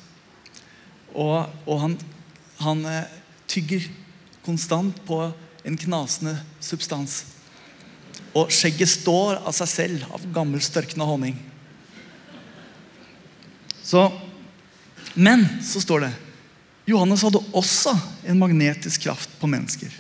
Og, 1.11 1.51
og 1.67 1.77
han, 1.83 1.97
han 2.63 2.85
eh, 2.87 3.19
tygger 3.51 3.85
konstant 4.45 4.97
på 5.07 5.19
en 5.67 5.77
knasende 5.77 6.37
substans. 6.63 7.21
Og 8.31 8.51
skjegget 8.53 8.89
står 8.89 9.41
av 9.43 9.53
seg 9.55 9.69
selv, 9.69 10.05
av 10.15 10.23
gammel, 10.33 10.63
størkna 10.63 11.05
honning. 11.07 11.35
Så, 13.83 14.05
men 15.13 15.45
så 15.65 15.81
står 15.83 16.05
det 16.05 16.11
Johannes 16.89 17.23
hadde 17.25 17.41
også 17.55 17.93
en 18.27 18.39
magnetisk 18.39 19.05
kraft 19.05 19.33
på 19.39 19.47
mennesker. 19.49 19.91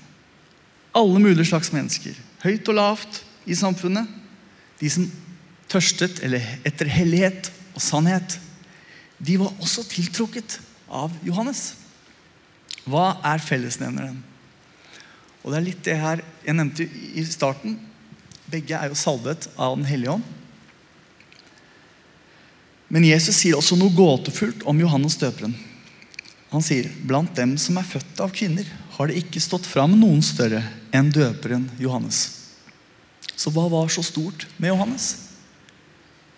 Alle 0.97 1.19
mulige 1.21 1.47
slags 1.51 1.71
mennesker. 1.73 2.15
Høyt 2.43 2.67
og 2.71 2.77
lavt 2.77 3.21
i 3.45 3.55
samfunnet. 3.55 4.09
De 4.81 4.89
som 4.89 5.05
tørstet 5.71 6.19
etter 6.25 6.89
hellighet 6.89 7.51
og 7.75 7.83
sannhet, 7.83 8.39
de 9.21 9.37
var 9.39 9.53
også 9.61 9.85
tiltrukket 9.87 10.57
av 10.89 11.13
Johannes. 11.23 11.75
Hva 12.89 13.13
er 13.29 13.43
fellesnevneren? 13.45 14.17
Og 15.41 15.51
Det 15.51 15.57
er 15.57 15.65
litt 15.65 15.85
det 15.85 15.97
her 16.01 16.21
jeg 16.45 16.57
nevnte 16.57 16.85
i 16.85 17.23
starten. 17.25 17.77
Begge 18.51 18.77
er 18.77 18.91
jo 18.91 18.97
salvet 18.97 19.47
av 19.55 19.77
Den 19.77 19.87
hellige 19.87 20.17
ånd. 20.17 20.25
Men 22.91 23.07
Jesus 23.07 23.37
sier 23.39 23.55
også 23.55 23.77
noe 23.79 23.93
gåtefullt 23.95 24.65
om 24.67 24.79
Johannes 24.83 25.15
døperen. 25.19 25.53
Han 26.51 26.63
sier 26.65 26.89
blant 27.07 27.31
dem 27.37 27.55
som 27.61 27.77
er 27.79 27.87
født 27.87 28.19
av 28.19 28.33
kvinner, 28.35 28.67
har 28.97 29.07
det 29.07 29.21
ikke 29.21 29.39
stått 29.39 29.65
fram 29.69 29.93
noen 29.95 30.19
større 30.25 30.59
enn 30.91 31.07
døperen 31.15 31.69
Johannes. 31.79 32.19
Så 33.31 33.53
hva 33.55 33.69
var 33.71 33.87
så 33.89 34.03
stort 34.03 34.43
med 34.59 34.73
Johannes? 34.73 35.13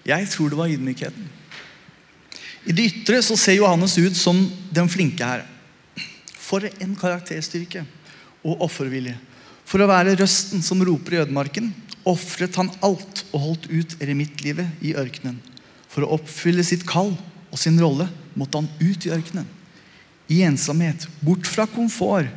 Jeg 0.05 0.29
tror 0.29 0.51
det 0.51 0.59
var 0.59 0.69
ydmykheten. 0.69 1.25
I 2.69 2.75
det 2.75 2.85
ytre 2.91 3.19
så 3.25 3.35
ser 3.39 3.57
Johannes 3.57 3.97
ut 3.97 4.15
som 4.15 4.37
den 4.71 4.91
flinke 4.91 5.25
her. 5.25 5.47
For 6.37 6.63
en 6.69 6.93
karakterstyrke 6.99 7.81
og 8.45 8.61
offervilje. 8.67 9.15
For 9.65 9.81
å 9.81 9.89
være 9.89 10.13
røsten 10.19 10.61
som 10.63 10.83
roper 10.85 11.17
i 11.17 11.21
ødemarken, 11.23 11.71
ofret 12.05 12.55
han 12.59 12.69
alt 12.85 13.23
og 13.31 13.47
holdt 13.47 13.67
ut 13.71 13.97
eremittlivet 14.03 14.85
i 14.85 14.93
ørkenen. 14.99 15.41
For 15.93 16.05
å 16.05 16.15
oppfylle 16.17 16.65
sitt 16.65 16.85
kall 16.89 17.13
og 17.53 17.59
sin 17.61 17.77
rolle 17.81 18.07
måtte 18.33 18.59
han 18.59 18.69
ut 18.81 19.05
i 19.05 19.13
ørkenen. 19.13 19.45
I 20.31 20.41
ensomhet, 20.47 21.05
bort 21.21 21.45
fra 21.45 21.67
komfort 21.69 22.31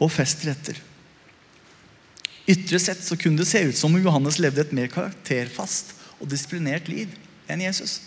og 0.00 0.12
festretter. 0.14 0.78
Ytre 2.50 2.80
sett 2.82 3.02
så 3.04 3.18
kunne 3.18 3.42
det 3.42 3.48
se 3.50 3.62
ut 3.66 3.78
som 3.78 3.94
om 3.94 4.02
Johannes 4.02 4.38
levde 4.42 4.62
et 4.64 4.74
mer 4.76 4.90
karakterfast 4.92 5.94
og 6.20 6.30
disiplinert 6.30 6.88
liv 6.90 7.12
enn 7.50 7.62
Jesus. 7.62 7.98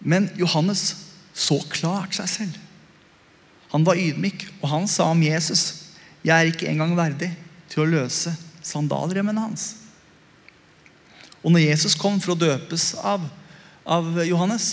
Men 0.00 0.28
Johannes 0.38 0.92
så 1.36 1.58
klart 1.72 2.16
seg 2.16 2.30
selv. 2.30 2.60
Han 3.72 3.84
var 3.86 3.98
ydmyk, 3.98 4.46
og 4.62 4.70
han 4.70 4.86
sa 4.90 5.10
om 5.10 5.24
Jesus 5.24 5.86
jeg 6.26 6.34
er 6.34 6.50
ikke 6.50 6.68
engang 6.70 6.96
verdig 6.98 7.28
til 7.70 7.84
å 7.84 7.90
løse 7.90 8.32
sandalremmene 8.66 9.44
hans. 9.44 9.66
Og 11.46 11.52
når 11.54 11.68
Jesus 11.68 11.94
kom 11.94 12.18
for 12.18 12.34
å 12.34 12.40
døpes 12.40 12.88
av, 13.06 13.22
av 13.86 14.08
Johannes, 14.26 14.70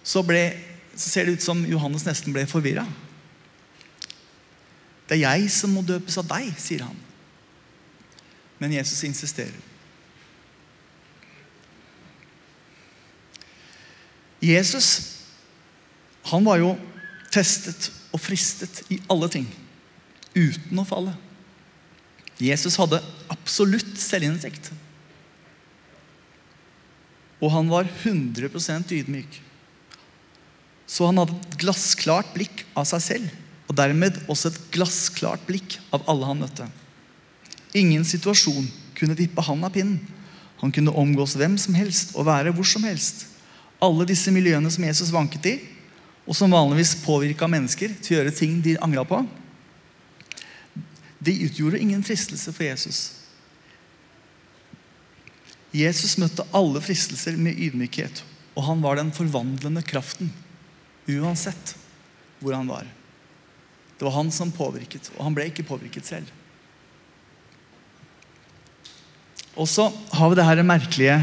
så, 0.00 0.22
ble, 0.24 0.54
så, 0.96 1.10
ser 1.10 1.26
det 1.28 1.36
ut 1.36 1.44
som 1.44 1.60
Johannes 1.68 2.06
nesten 2.08 2.32
ble 2.32 2.46
forvirra. 2.48 2.86
Det 5.04 5.18
er 5.18 5.26
jeg 5.26 5.50
som 5.52 5.74
må 5.76 5.82
døpes 5.84 6.16
av 6.16 6.30
deg, 6.30 6.48
sier 6.56 6.86
han. 6.86 6.96
Men 8.56 8.72
Jesus 8.72 9.04
insisterer. 9.04 9.58
Jesus 14.44 14.88
han 16.30 16.44
var 16.44 16.56
jo 16.60 16.70
testet 17.32 17.90
og 18.14 18.22
fristet 18.22 18.80
i 18.92 18.96
alle 19.12 19.28
ting 19.32 19.44
uten 20.32 20.80
å 20.80 20.86
falle. 20.88 21.12
Jesus 22.40 22.78
hadde 22.80 23.02
absolutt 23.32 23.92
selvinnsikt. 24.00 24.72
Og 27.44 27.52
han 27.52 27.68
var 27.68 27.88
100% 28.06 28.94
ydmyk. 28.96 29.40
Så 30.88 31.08
han 31.08 31.20
hadde 31.20 31.36
et 31.36 31.58
glassklart 31.60 32.32
blikk 32.32 32.64
av 32.76 32.88
seg 32.88 33.04
selv, 33.04 33.36
og 33.68 33.76
dermed 33.76 34.16
også 34.32 34.50
et 34.50 34.58
glassklart 34.72 35.44
blikk 35.48 35.78
av 35.94 36.04
alle 36.10 36.28
han 36.28 36.40
møtte. 36.40 36.68
Ingen 37.76 38.04
situasjon 38.06 38.66
kunne 38.96 39.16
vippe 39.18 39.44
han 39.44 39.64
av 39.66 39.72
pinnen. 39.74 40.00
Han 40.62 40.72
kunne 40.72 40.94
omgås 40.96 41.34
hvem 41.36 41.56
som 41.60 41.76
helst 41.76 42.14
og 42.14 42.28
være 42.28 42.52
hvor 42.54 42.68
som 42.68 42.84
helst 42.86 43.26
alle 43.84 44.06
disse 44.08 44.32
miljøene 44.32 44.70
som 44.72 44.84
Jesus 44.86 45.12
vanket 45.12 45.48
i, 45.50 45.54
og 46.24 46.36
som 46.36 46.52
vanligvis 46.52 46.96
påvirka 47.04 47.48
mennesker 47.50 47.92
til 48.00 48.14
å 48.14 48.18
gjøre 48.20 48.36
ting 48.36 48.60
de 48.64 48.78
angra 48.80 49.04
på, 49.08 49.18
de 51.24 51.34
utgjorde 51.46 51.80
ingen 51.80 52.04
fristelse 52.04 52.52
for 52.52 52.64
Jesus. 52.66 53.23
Jesus 55.74 56.14
møtte 56.22 56.46
alle 56.54 56.80
fristelser 56.84 57.34
med 57.40 57.58
ydmykhet, 57.58 58.22
og 58.54 58.68
han 58.68 58.82
var 58.84 59.00
den 59.00 59.10
forvandlende 59.14 59.82
kraften 59.86 60.30
Uansett 61.10 61.74
hvor 62.40 62.54
han 62.56 62.68
var. 62.68 62.86
Det 63.98 64.06
var 64.06 64.14
han 64.16 64.30
som 64.32 64.52
påvirket, 64.54 65.10
og 65.16 65.26
han 65.26 65.34
ble 65.36 65.48
ikke 65.50 65.66
påvirket 65.66 66.06
selv. 66.08 66.30
Og 69.54 69.68
så 69.70 69.86
har 70.16 70.30
vi 70.30 70.38
det 70.38 70.46
her 70.48 70.62
merkelige 70.66 71.18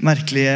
Merkelige 0.00 0.54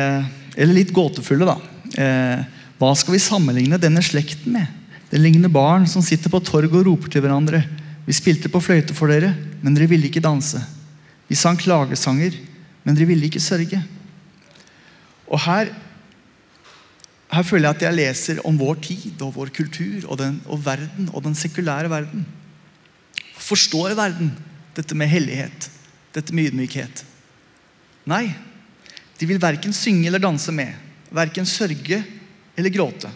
Eller 0.57 0.75
litt 0.79 0.93
gåtefulle, 0.95 1.47
da. 1.47 1.59
Eh, 2.01 2.43
hva 2.79 2.91
skal 2.97 3.17
vi 3.17 3.23
sammenligne 3.23 3.79
denne 3.83 4.03
slekten 4.03 4.55
med? 4.55 4.71
Det 5.11 5.21
ligner 5.21 5.51
barn 5.53 5.85
som 5.91 6.03
sitter 6.03 6.31
på 6.31 6.41
torget 6.43 6.75
og 6.75 6.87
roper 6.87 7.11
til 7.11 7.23
hverandre. 7.23 7.61
Vi 8.07 8.15
spilte 8.15 8.51
på 8.51 8.63
fløyte 8.63 8.95
for 8.97 9.11
dere, 9.11 9.33
men 9.63 9.75
dere 9.77 9.91
ville 9.91 10.09
ikke 10.09 10.23
danse. 10.23 10.63
Vi 11.29 11.37
sang 11.39 11.59
klagesanger, 11.61 12.37
men 12.85 12.97
dere 12.97 13.09
ville 13.09 13.29
ikke 13.29 13.43
sørge. 13.43 13.81
Og 15.31 15.41
her, 15.47 15.71
her 17.33 17.47
føler 17.47 17.71
jeg 17.71 17.77
at 17.77 17.85
jeg 17.87 17.99
leser 17.99 18.43
om 18.47 18.59
vår 18.61 18.81
tid 18.85 19.23
og 19.25 19.35
vår 19.37 19.53
kultur 19.57 20.05
og, 20.09 20.19
den, 20.21 20.41
og 20.47 20.61
verden 20.67 21.09
og 21.13 21.25
den 21.25 21.37
sekulære 21.39 21.91
verden. 21.91 22.27
Forstår 23.41 23.97
verden 23.97 24.33
dette 24.77 24.97
med 24.97 25.11
hellighet, 25.11 25.71
dette 26.15 26.35
med 26.35 26.51
ydmykhet? 26.51 27.05
Nei, 28.11 28.29
de 29.19 29.29
vil 29.29 29.41
verken 29.41 29.73
synge 29.73 30.09
eller 30.11 30.23
danse 30.23 30.53
med, 30.53 30.75
verken 31.15 31.49
sørge 31.49 32.03
eller 32.55 32.73
gråte. 32.73 33.11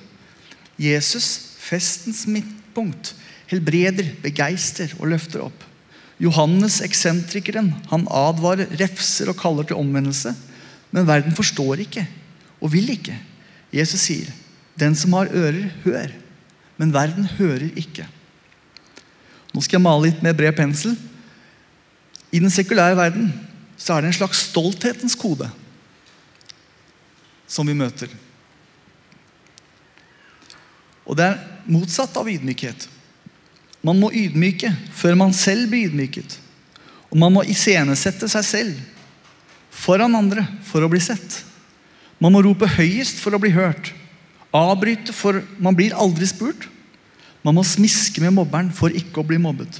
Jesus, 0.79 1.57
festens 1.61 2.25
midtpunkt, 2.31 3.13
helbreder, 3.51 4.15
begeistrer 4.23 4.95
og 4.99 5.11
løfter 5.13 5.45
opp. 5.45 5.65
Johannes, 6.19 6.81
eksentrikeren, 6.83 7.71
han 7.93 8.07
advarer, 8.11 8.71
refser 8.81 9.31
og 9.31 9.39
kaller 9.39 9.69
til 9.69 9.79
omvendelse. 9.79 10.35
Men 10.91 11.07
verden 11.07 11.37
forstår 11.37 11.85
ikke 11.85 12.07
og 12.59 12.73
vil 12.73 12.91
ikke. 12.91 13.15
Jesus 13.73 14.01
sier, 14.01 14.33
'Den 14.79 14.95
som 14.95 15.13
har 15.13 15.29
ører, 15.31 15.71
hør.' 15.85 16.15
Men 16.79 16.93
verden 16.95 17.25
hører 17.25 17.71
ikke. 17.77 18.07
Nå 19.55 19.61
skal 19.61 19.79
jeg 19.79 19.83
male 19.83 20.05
litt 20.05 20.23
med 20.23 20.37
bred 20.37 20.55
pensel. 20.55 20.97
I 22.33 22.39
den 22.39 22.51
sekulære 22.51 22.97
verden 22.97 23.33
så 23.77 23.95
er 23.95 24.01
det 24.01 24.07
en 24.13 24.19
slags 24.21 24.39
stolthetens 24.51 25.15
kode 25.19 25.51
som 27.49 27.67
vi 27.67 27.75
møter. 27.75 28.09
Og 31.09 31.17
det 31.17 31.25
er 31.25 31.39
motsatt 31.67 32.17
av 32.21 32.29
ydmykhet. 32.29 32.89
Man 33.87 34.01
må 34.01 34.11
ydmyke 34.11 34.73
før 34.97 35.17
man 35.19 35.35
selv 35.37 35.71
blir 35.71 35.89
ydmyket. 35.89 36.39
Og 37.09 37.19
man 37.21 37.33
må 37.33 37.45
iscenesette 37.49 38.29
seg 38.31 38.47
selv 38.47 38.81
foran 39.79 40.17
andre 40.19 40.43
for 40.67 40.83
å 40.83 40.91
bli 40.91 41.01
sett. 41.03 41.43
Man 42.19 42.35
må 42.35 42.43
rope 42.43 42.67
høyest 42.79 43.23
for 43.23 43.37
å 43.37 43.41
bli 43.41 43.53
hørt. 43.55 43.93
Avbryte, 44.55 45.15
for 45.15 45.43
man 45.63 45.77
blir 45.79 45.95
aldri 45.95 46.27
spurt. 46.27 46.67
Man 47.47 47.55
må 47.55 47.63
smiske 47.65 48.21
med 48.25 48.35
mobberen 48.35 48.73
for 48.75 48.91
ikke 48.91 49.23
å 49.23 49.29
bli 49.29 49.39
mobbet. 49.41 49.79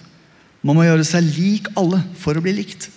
Man 0.63 0.79
må 0.79 0.87
gjøre 0.87 1.07
seg 1.07 1.27
lik 1.35 1.71
alle 1.79 2.01
for 2.21 2.39
å 2.39 2.45
bli 2.45 2.55
likt. 2.61 2.89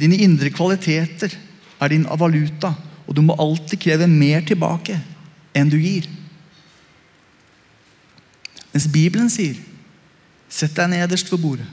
Dine 0.00 0.16
indre 0.24 0.52
kvaliteter 0.52 1.34
er 1.80 1.92
din 1.92 2.06
valuta, 2.08 2.72
og 3.04 3.16
du 3.16 3.20
må 3.24 3.36
alltid 3.40 3.80
kreve 3.82 4.08
mer 4.08 4.44
tilbake 4.46 4.96
enn 5.56 5.68
du 5.68 5.76
gir. 5.80 6.06
Mens 8.70 8.86
Bibelen 8.88 9.28
sier 9.32 9.58
Sett 10.50 10.74
deg 10.74 10.90
nederst 10.90 11.30
ved 11.30 11.42
bordet. 11.42 11.68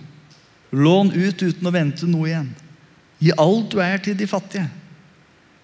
Lån 0.71 1.09
ut 1.15 1.41
uten 1.41 1.67
å 1.67 1.73
vente 1.73 2.07
noe 2.09 2.29
igjen. 2.29 2.49
Gi 3.17 3.33
alt 3.39 3.71
du 3.73 3.79
er, 3.81 3.97
til 4.03 4.17
de 4.17 4.27
fattige. 4.29 4.67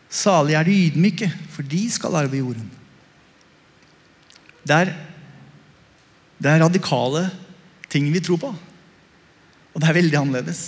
Salig 0.10 0.56
er 0.58 0.66
de 0.66 0.78
ydmyke, 0.88 1.30
for 1.54 1.66
de 1.68 1.82
skal 1.92 2.16
arve 2.18 2.40
jorden. 2.40 2.70
Det 4.64 4.76
er, 4.76 4.94
det 6.40 6.50
er 6.50 6.64
radikale 6.64 7.28
ting 7.92 8.08
vi 8.14 8.22
tror 8.24 8.40
på. 8.42 8.54
Og 9.74 9.82
det 9.82 9.90
er 9.90 9.98
veldig 10.00 10.20
annerledes. 10.20 10.64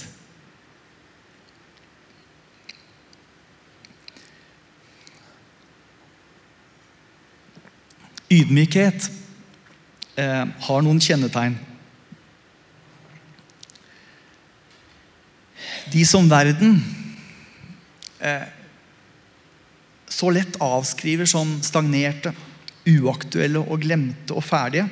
Ydmykhet 8.36 9.08
eh, 10.20 10.44
har 10.68 10.84
noen 10.84 11.00
kjennetegn. 11.02 11.56
De 15.94 16.06
som 16.08 16.28
verden 16.30 16.80
eh, 18.20 18.48
så 20.10 20.32
lett 20.34 20.58
avskriver 20.62 21.28
som 21.30 21.58
stagnerte, 21.66 22.34
uaktuelle 22.86 23.62
og 23.64 23.82
glemte 23.82 24.36
og 24.38 24.46
ferdige, 24.46 24.86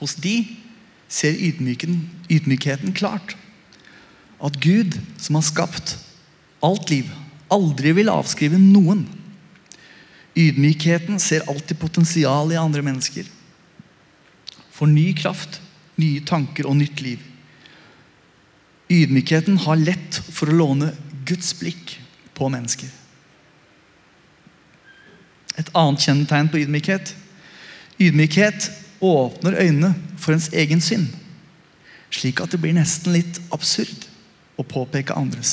hos 0.00 0.14
de 0.20 0.42
ser 1.12 1.36
ydmykheten 1.36 2.92
klart. 2.96 3.36
At 4.42 4.58
Gud, 4.60 4.96
som 5.20 5.38
har 5.38 5.46
skapt 5.46 5.96
alt 6.64 6.90
liv, 6.92 7.08
aldri 7.52 7.92
vil 7.96 8.10
avskrive 8.12 8.58
noen. 8.60 9.04
Ydmykheten 10.38 11.20
ser 11.20 11.44
alltid 11.50 11.78
potensial 11.80 12.52
i 12.52 12.60
andre 12.60 12.84
mennesker 12.84 13.28
for 14.72 14.90
ny 14.90 15.12
kraft, 15.14 15.60
nye 16.00 16.22
tanker 16.26 16.66
og 16.66 16.78
nytt 16.80 17.02
liv. 17.04 17.20
Ydmykheten 18.92 19.56
har 19.64 19.80
lett 19.80 20.18
for 20.28 20.50
å 20.50 20.56
låne 20.56 20.90
Guds 21.28 21.54
blikk 21.56 21.96
på 22.36 22.50
mennesker. 22.52 22.90
Et 25.60 25.68
annet 25.76 26.04
kjennetegn 26.04 26.48
på 26.52 26.62
ydmykhet 26.62 27.14
Ydmykhet 28.02 28.70
åpner 29.04 29.58
øynene 29.60 29.92
for 30.18 30.34
ens 30.34 30.48
egen 30.56 30.80
synd, 30.82 31.10
slik 32.10 32.40
at 32.42 32.52
det 32.52 32.60
blir 32.62 32.74
nesten 32.76 33.14
litt 33.14 33.40
absurd 33.54 34.06
å 34.58 34.64
påpeke 34.66 35.16
andres. 35.18 35.52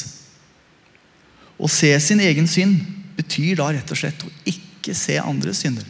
Å 1.60 1.68
se 1.70 1.92
sin 2.02 2.22
egen 2.24 2.48
synd 2.48 2.80
betyr 3.18 3.60
da 3.60 3.70
rett 3.76 3.92
og 3.92 4.00
slett 4.00 4.24
å 4.24 4.32
ikke 4.48 4.96
se 4.96 5.18
andres 5.20 5.62
synder. 5.66 5.86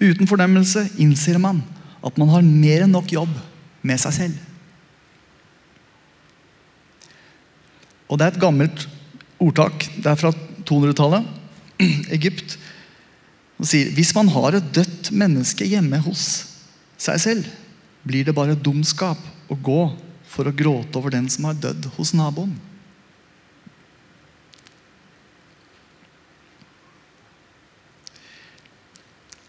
Uten 0.00 0.28
fornemmelse 0.28 0.86
innser 1.02 1.38
man 1.38 1.60
at 2.00 2.16
man 2.16 2.32
har 2.32 2.46
mer 2.46 2.86
enn 2.86 2.94
nok 2.94 3.12
jobb 3.12 3.32
med 3.84 4.00
seg 4.00 4.16
selv. 4.16 4.38
Og 8.10 8.18
Det 8.18 8.26
er 8.26 8.34
et 8.34 8.42
gammelt 8.42 8.88
ordtak. 9.40 9.86
Det 10.02 10.10
er 10.10 10.18
fra 10.18 10.32
200-tallet. 10.66 11.26
Egypt. 12.16 12.56
Og 13.60 13.68
sier 13.70 13.92
hvis 13.94 14.12
man 14.16 14.30
har 14.34 14.56
et 14.56 14.72
dødt 14.74 15.12
menneske 15.14 15.68
hjemme 15.68 16.00
hos 16.02 16.24
seg 17.00 17.20
selv, 17.22 17.50
blir 18.02 18.26
det 18.26 18.34
bare 18.36 18.58
dumskap 18.58 19.20
å 19.52 19.56
gå 19.56 19.82
for 20.30 20.48
å 20.48 20.54
gråte 20.56 20.98
over 20.98 21.12
den 21.14 21.28
som 21.32 21.46
har 21.48 21.58
dødd 21.60 21.90
hos 21.96 22.12
naboen. 22.16 22.56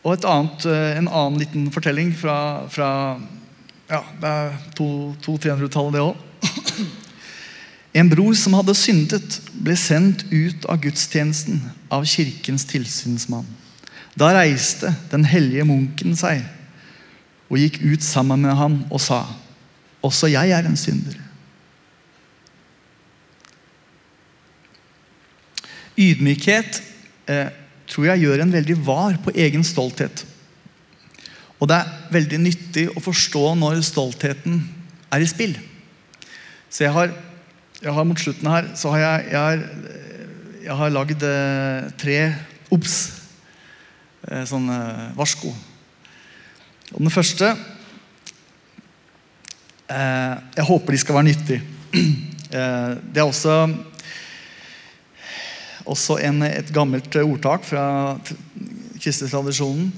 Og 0.02 0.26
annet, 0.26 0.66
eh, 0.66 0.98
en 0.98 1.08
annen 1.08 1.38
liten 1.38 1.68
fortelling 1.72 2.10
fra, 2.18 2.66
fra 2.74 3.20
ja, 3.88 4.02
det 4.22 4.30
er 4.30 4.56
200-300-tallet, 4.76 5.94
det 5.94 6.02
òg. 6.02 6.31
En 7.94 8.10
bror 8.10 8.36
som 8.40 8.56
hadde 8.56 8.76
syndet, 8.78 9.42
ble 9.52 9.76
sendt 9.76 10.24
ut 10.32 10.66
av 10.72 10.80
gudstjenesten 10.84 11.60
av 11.92 12.06
kirkens 12.08 12.64
tilsynsmann. 12.70 13.48
Da 14.16 14.32
reiste 14.36 14.94
den 15.12 15.26
hellige 15.28 15.66
munken 15.68 16.16
seg 16.20 16.44
og 17.52 17.60
gikk 17.60 17.82
ut 17.84 18.04
sammen 18.04 18.46
med 18.46 18.56
ham 18.56 18.84
og 18.90 19.02
sa, 19.04 19.26
'Også 20.02 20.32
jeg 20.32 20.52
er 20.52 20.66
en 20.66 20.78
synder'. 20.78 21.20
Ydmykhet 25.98 26.82
eh, 27.28 27.50
tror 27.88 28.06
jeg 28.06 28.24
gjør 28.24 28.42
en 28.42 28.54
veldig 28.54 28.78
var 28.86 29.18
på 29.24 29.34
egen 29.36 29.64
stolthet. 29.64 30.26
Og 31.60 31.68
det 31.70 31.78
er 31.78 31.92
veldig 32.12 32.40
nyttig 32.40 32.88
å 32.96 33.04
forstå 33.04 33.44
når 33.60 33.84
stoltheten 33.86 34.64
er 35.12 35.22
i 35.22 35.30
spill. 35.30 35.54
Så 36.72 36.86
jeg 36.88 36.96
har, 36.96 37.12
jeg 37.82 37.94
har 37.94 38.06
mot 38.06 38.20
slutten 38.20 38.50
her 38.52 38.70
så 38.78 38.94
har 38.94 39.02
jeg, 39.02 39.28
jeg, 39.32 39.40
har, 39.42 39.62
jeg 40.64 40.78
har 40.82 40.94
lagd 40.94 41.24
eh, 41.26 41.90
tre 42.02 42.18
obs. 42.72 42.98
Eh, 44.30 44.44
sånn 44.46 44.70
eh, 44.70 45.08
varsko. 45.18 45.54
Og 46.92 47.00
den 47.00 47.14
første 47.14 47.56
Jeg 49.92 50.64
håper 50.64 50.96
de 50.96 51.00
skal 51.02 51.18
være 51.18 51.28
nyttige. 51.28 51.62
Det 52.52 53.20
er 53.20 53.26
også 53.26 53.56
også 55.92 56.16
en, 56.24 56.44
et 56.48 56.70
gammelt 56.72 57.16
ordtak 57.20 57.66
fra 57.68 57.84
kristentradisjonen. 59.02 59.90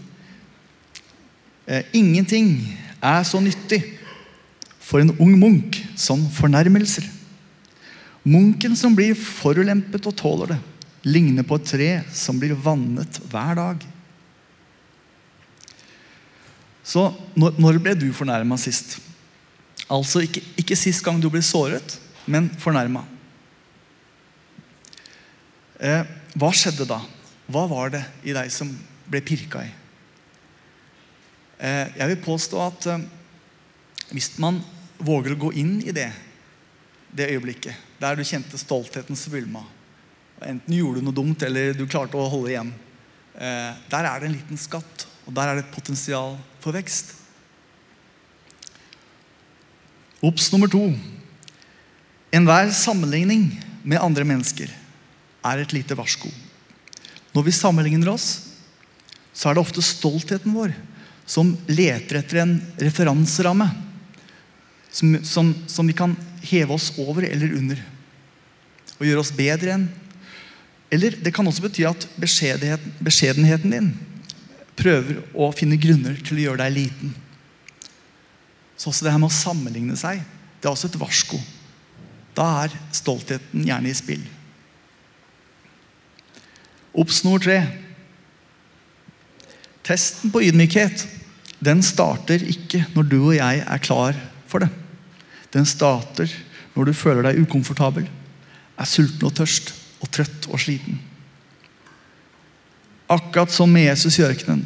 Eh, 1.68 1.84
ingenting 1.94 2.56
er 3.04 3.22
så 3.28 3.42
nyttig 3.44 3.84
for 4.80 5.04
en 5.04 5.14
ung 5.20 5.36
munk 5.40 5.78
som 5.96 6.24
fornærmelser. 6.34 7.06
Munken 8.24 8.76
som 8.80 8.96
blir 8.96 9.18
forulempet 9.20 10.06
og 10.08 10.16
tåler 10.16 10.54
det, 10.54 10.60
ligner 11.04 11.44
på 11.48 11.58
et 11.60 11.68
tre 11.68 11.90
som 12.16 12.38
blir 12.40 12.56
vannet 12.56 13.20
hver 13.32 13.58
dag. 13.60 13.84
Så 16.84 17.10
når, 17.40 17.60
når 17.60 17.80
ble 17.84 17.96
du 18.00 18.08
fornærma 18.16 18.56
sist? 18.60 18.98
Altså 19.92 20.24
ikke, 20.24 20.44
ikke 20.60 20.80
sist 20.80 21.04
gang 21.04 21.20
du 21.20 21.30
ble 21.32 21.44
såret, 21.44 21.98
men 22.26 22.48
fornærma. 22.60 23.04
Eh, 25.84 26.08
hva 26.40 26.52
skjedde 26.56 26.88
da? 26.88 27.02
Hva 27.52 27.66
var 27.68 27.92
det 27.92 28.04
i 28.24 28.36
deg 28.36 28.52
som 28.52 28.70
ble 29.12 29.20
pirka 29.26 29.64
i? 29.68 29.72
Eh, 31.60 31.92
jeg 32.00 32.14
vil 32.14 32.24
påstå 32.24 32.62
at 32.64 32.88
eh, 32.92 33.04
hvis 34.16 34.32
man 34.44 34.62
våger 35.04 35.36
å 35.36 35.42
gå 35.46 35.52
inn 35.60 35.78
i 35.84 35.96
det, 35.96 36.10
det 37.14 37.30
øyeblikket, 37.30 37.78
der 38.02 38.18
du 38.18 38.26
kjente 38.26 38.58
stoltheten 38.58 39.18
svulma, 39.18 39.64
enten 40.44 40.76
gjorde 40.76 41.00
du 41.00 41.08
noe 41.08 41.16
dumt 41.16 41.44
eller 41.46 41.76
du 41.78 41.86
klarte 41.88 42.18
å 42.20 42.30
holde 42.30 42.52
igjen, 42.52 42.72
eh, 43.36 43.74
der 43.92 44.08
er 44.10 44.20
det 44.20 44.30
en 44.30 44.38
liten 44.38 44.60
skatt, 44.60 45.06
og 45.28 45.36
der 45.38 45.50
er 45.50 45.60
det 45.60 45.66
et 45.66 45.76
potensial 45.76 46.38
for 46.64 46.76
vekst. 46.76 47.14
Obs 50.24 50.50
nummer 50.54 50.72
to. 50.72 50.88
Enhver 52.34 52.72
sammenligning 52.74 53.50
med 53.84 54.02
andre 54.02 54.26
mennesker 54.26 54.72
er 55.44 55.62
et 55.62 55.76
lite 55.76 55.96
varsko. 56.00 56.32
Når 57.36 57.46
vi 57.46 57.56
sammenligner 57.56 58.14
oss, 58.14 58.28
så 59.34 59.50
er 59.50 59.56
det 59.56 59.64
ofte 59.64 59.84
stoltheten 59.84 60.54
vår 60.56 60.74
som 61.26 61.54
leter 61.68 62.20
etter 62.20 62.42
en 62.44 62.54
referanseramme 62.80 63.68
som, 64.94 65.16
som, 65.26 65.50
som 65.68 65.88
vi 65.88 65.96
kan 65.98 66.14
heve 66.44 66.76
oss 66.76 66.92
over 67.02 67.26
eller 67.28 67.56
under. 67.58 67.82
Og 69.00 69.06
gjøre 69.08 69.24
oss 69.24 69.34
bedre 69.36 69.78
enn. 69.78 69.88
Eller 70.94 71.16
det 71.18 71.34
kan 71.34 71.48
også 71.50 71.66
bety 71.66 71.86
at 71.90 72.06
beskjedenheten, 72.22 73.72
din 73.74 73.94
prøver 74.78 75.22
å 75.34 75.52
finne 75.56 75.80
grunner 75.82 76.18
til 76.22 76.40
å 76.40 76.46
gjøre 76.48 76.66
deg 76.66 76.76
liten. 76.76 77.14
Så 78.78 78.92
også 78.92 79.06
det 79.06 79.14
her 79.14 79.22
med 79.22 79.32
å 79.32 79.36
sammenligne 79.36 79.98
seg, 79.98 80.22
det 80.60 80.68
er 80.68 80.74
også 80.74 80.90
et 80.92 81.00
varsko. 81.02 81.40
Da 82.38 82.46
er 82.66 82.78
stoltheten 82.94 83.66
gjerne 83.68 83.90
i 83.90 83.98
spill. 83.98 84.22
Obs 86.94 87.24
nummer 87.26 87.42
tre. 87.42 87.60
Testen 89.84 90.34
på 90.34 90.44
ydmykhet 90.46 91.08
den 91.64 91.82
starter 91.86 92.44
ikke 92.44 92.84
når 92.94 93.10
du 93.10 93.20
og 93.20 93.36
jeg 93.38 93.62
er 93.64 93.84
klar 93.84 94.18
for 94.52 94.64
det. 94.64 94.70
Den 95.54 95.68
starter 95.70 96.32
når 96.74 96.90
du 96.90 96.98
føler 96.98 97.28
deg 97.28 97.42
ukomfortabel, 97.44 98.08
er 98.74 98.90
sulten 98.90 99.28
og 99.28 99.36
tørst 99.38 99.74
og 100.02 100.10
trøtt 100.14 100.48
og 100.50 100.62
sliten. 100.62 100.98
Akkurat 103.14 103.52
som 103.54 103.70
med 103.70 103.86
Jesus 103.86 104.18
i 104.18 104.26
ørkenen. 104.26 104.64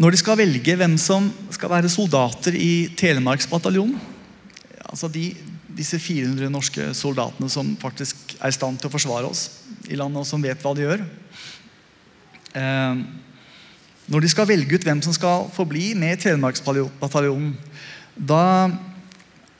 Når 0.00 0.14
de 0.14 0.20
skal 0.20 0.38
velge 0.40 0.76
hvem 0.80 0.94
som 1.00 1.26
skal 1.52 1.72
være 1.74 1.90
soldater 1.92 2.54
i 2.56 2.88
Telemarksbataljonen 2.96 3.98
altså 4.90 5.10
de, 5.12 5.30
Disse 5.70 6.00
400 6.02 6.50
norske 6.50 6.88
soldatene 6.98 7.48
som 7.52 7.68
faktisk 7.78 8.34
er 8.40 8.50
i 8.50 8.56
stand 8.56 8.80
til 8.80 8.90
å 8.90 8.92
forsvare 8.92 9.28
oss 9.28 9.44
i 9.88 9.96
landet, 9.96 10.22
og 10.22 10.26
som 10.28 10.42
vet 10.42 10.60
hva 10.60 10.72
de 10.76 10.82
gjør. 10.82 11.04
Eh, 12.58 13.02
når 14.10 14.24
de 14.24 14.30
skal 14.32 14.48
velge 14.50 14.74
ut 14.74 14.86
hvem 14.86 15.00
som 15.04 15.14
skal 15.14 15.46
få 15.54 15.64
bli 15.70 15.92
med 15.98 16.16
i 16.16 16.20
Telemarksbataljonen, 16.24 17.52
da, 18.18 18.42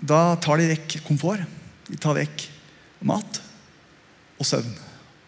da 0.03 0.23
tar 0.43 0.59
de 0.59 0.73
vekk 0.73 0.99
komfort. 1.07 1.47
De 1.87 1.99
tar 1.99 2.19
vekk 2.19 2.49
mat 3.07 3.41
og 4.41 4.49
søvn. 4.49 4.75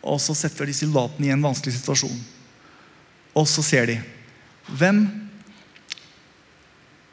Og 0.03 0.19
så 0.23 0.35
setter 0.35 0.67
de 0.67 0.75
soldatene 0.75 1.29
i 1.29 1.35
en 1.35 1.45
vanskelig 1.45 1.77
situasjon. 1.79 2.19
Og 3.39 3.47
så 3.49 3.63
ser 3.65 3.87
de 3.89 3.99
hvem, 4.75 5.05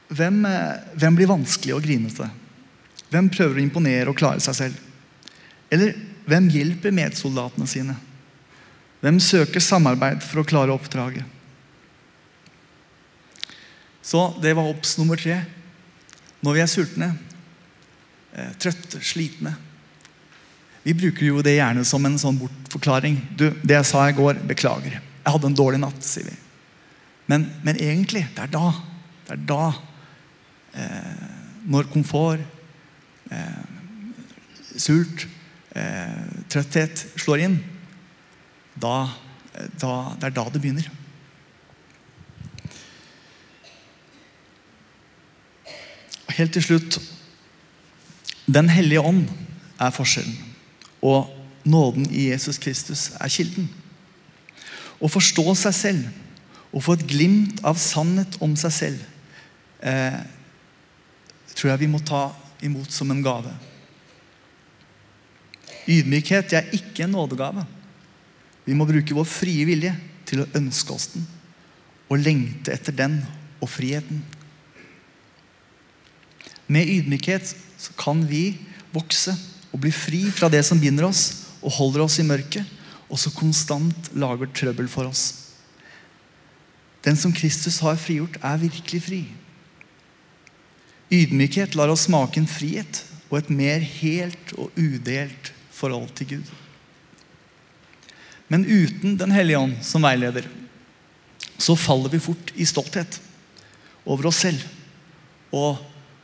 hvem, 0.09 0.43
hvem 0.97 1.17
blir 1.17 1.29
vanskelig 1.29 1.77
og 1.77 1.85
grinete? 1.85 2.27
Hvem 3.09 3.29
prøver 3.33 3.57
å 3.57 3.63
imponere 3.63 4.09
og 4.09 4.17
klare 4.17 4.41
seg 4.43 4.57
selv? 4.57 4.85
Eller 5.69 5.93
hvem 6.29 6.49
hjelper 6.53 6.93
medsoldatene 6.93 7.69
sine? 7.69 7.95
Hvem 8.99 9.21
søker 9.23 9.63
samarbeid 9.63 10.25
for 10.25 10.41
å 10.41 10.49
klare 10.49 10.73
oppdraget? 10.73 11.37
Så 14.09 14.23
det 14.41 14.55
var 14.57 14.65
obs 14.65 14.95
nummer 14.97 15.19
tre. 15.21 15.43
Når 16.41 16.55
vi 16.55 16.61
er 16.63 16.69
sultne, 16.71 17.09
eh, 18.33 18.53
trøtte, 18.57 19.01
slitne 19.03 19.55
Vi 20.83 20.93
bruker 20.95 21.25
jo 21.25 21.41
det 21.43 21.57
gjerne 21.57 21.83
som 21.85 22.05
en 22.07 22.15
sånn 22.17 22.39
bortforklaring. 22.39 23.17
Du, 23.35 23.49
'Det 23.51 23.75
jeg 23.75 23.85
sa 23.85 24.07
i 24.07 24.13
går, 24.15 24.39
beklager. 24.47 24.93
Jeg 25.25 25.33
hadde 25.33 25.45
en 25.45 25.53
dårlig 25.53 25.79
natt', 25.79 26.01
sier 26.01 26.23
vi. 26.23 26.35
Men, 27.27 27.51
men 27.63 27.75
egentlig, 27.75 28.25
det 28.33 28.39
er 28.39 28.47
da. 28.47 28.71
Det 29.27 29.33
er 29.35 29.45
da. 29.45 29.73
Eh, 30.73 31.67
når 31.67 31.91
komfort, 31.91 32.39
eh, 33.29 33.63
sult, 34.77 35.27
eh, 35.75 36.23
trøtthet 36.49 37.05
slår 37.17 37.43
inn, 37.43 37.63
da, 38.79 39.09
da, 39.77 40.15
det 40.15 40.23
er 40.23 40.29
da 40.31 40.49
det 40.49 40.61
begynner. 40.61 40.89
Helt 46.39 46.55
til 46.55 46.63
slutt 46.63 46.99
Den 48.47 48.71
hellige 48.71 49.03
ånd 49.03 49.27
er 49.79 49.93
forskjellen. 49.93 50.35
Og 51.05 51.29
nåden 51.69 52.07
i 52.09 52.29
Jesus 52.31 52.57
Kristus 52.57 53.09
er 53.19 53.29
kilden. 53.29 53.67
Å 54.99 55.07
forstå 55.11 55.45
seg 55.59 55.75
selv 55.75 56.73
og 56.73 56.83
få 56.85 56.95
et 56.97 57.05
glimt 57.09 57.61
av 57.65 57.77
sannhet 57.81 58.37
om 58.43 58.55
seg 58.59 58.73
selv 58.73 59.03
eh, 59.85 60.19
tror 61.53 61.73
jeg 61.73 61.81
vi 61.83 61.91
må 61.91 62.01
ta 62.05 62.29
imot 62.65 62.91
som 62.93 63.11
en 63.11 63.23
gave. 63.23 63.51
Ydmykhet 65.89 66.53
er 66.57 66.73
ikke 66.75 67.05
en 67.05 67.15
nådegave. 67.17 67.65
Vi 68.65 68.75
må 68.77 68.87
bruke 68.87 69.15
vår 69.17 69.27
frie 69.27 69.65
vilje 69.67 69.93
til 70.29 70.43
å 70.43 70.49
ønske 70.59 70.95
oss 70.95 71.09
den 71.15 71.25
og 72.09 72.21
lengte 72.25 72.73
etter 72.73 72.95
den 72.95 73.19
og 73.61 73.69
friheten. 73.69 74.21
Med 76.69 76.85
ydmykhet 76.85 77.55
kan 77.97 78.21
vi 78.29 78.53
vokse 78.93 79.33
og 79.73 79.81
bli 79.81 79.91
fri 79.93 80.21
fra 80.33 80.49
det 80.53 80.61
som 80.67 80.79
binder 80.81 81.07
oss 81.07 81.23
og 81.59 81.73
holder 81.75 82.05
oss 82.05 82.19
i 82.21 82.25
mørket, 82.27 82.65
og 83.09 83.17
så 83.17 83.33
konstant 83.33 84.11
lager 84.13 84.51
trøbbel 84.53 84.87
for 84.91 85.09
oss. 85.09 85.49
Den 87.05 87.17
som 87.17 87.33
Kristus 87.33 87.79
har 87.81 87.97
frigjort, 87.97 88.37
er 88.43 88.61
virkelig 88.61 89.01
fri. 89.01 89.21
Ydmykhet 91.09 91.73
lar 91.77 91.89
oss 91.89 92.05
smake 92.05 92.41
en 92.41 92.49
frihet 92.49 93.01
og 93.29 93.39
et 93.39 93.49
mer 93.49 93.81
helt 93.81 94.53
og 94.57 94.69
udelt 94.77 95.53
forhold 95.73 96.11
til 96.17 96.35
Gud. 96.35 96.51
Men 98.49 98.65
uten 98.65 99.17
Den 99.17 99.31
hellige 99.31 99.57
ånd 99.57 99.77
som 99.85 100.05
veileder, 100.05 100.45
så 101.57 101.75
faller 101.75 102.09
vi 102.09 102.21
fort 102.21 102.53
i 102.55 102.65
stolthet 102.65 103.19
over 104.05 104.29
oss 104.29 104.41
selv 104.45 104.61
og 105.53 105.77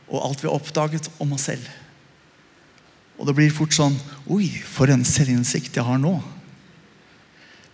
og 0.06 0.22
alt 0.22 0.42
vi 0.42 0.48
har 0.48 0.56
oppdaget 0.56 1.10
om 1.22 1.34
oss 1.34 1.48
selv. 1.50 1.66
Og 3.16 3.28
det 3.28 3.34
blir 3.36 3.54
fort 3.54 3.74
sånn 3.74 3.96
Oi, 4.32 4.48
for 4.68 4.90
en 4.92 5.04
selvinnsikt 5.06 5.78
jeg 5.78 5.86
har 5.86 6.00
nå. 6.00 6.14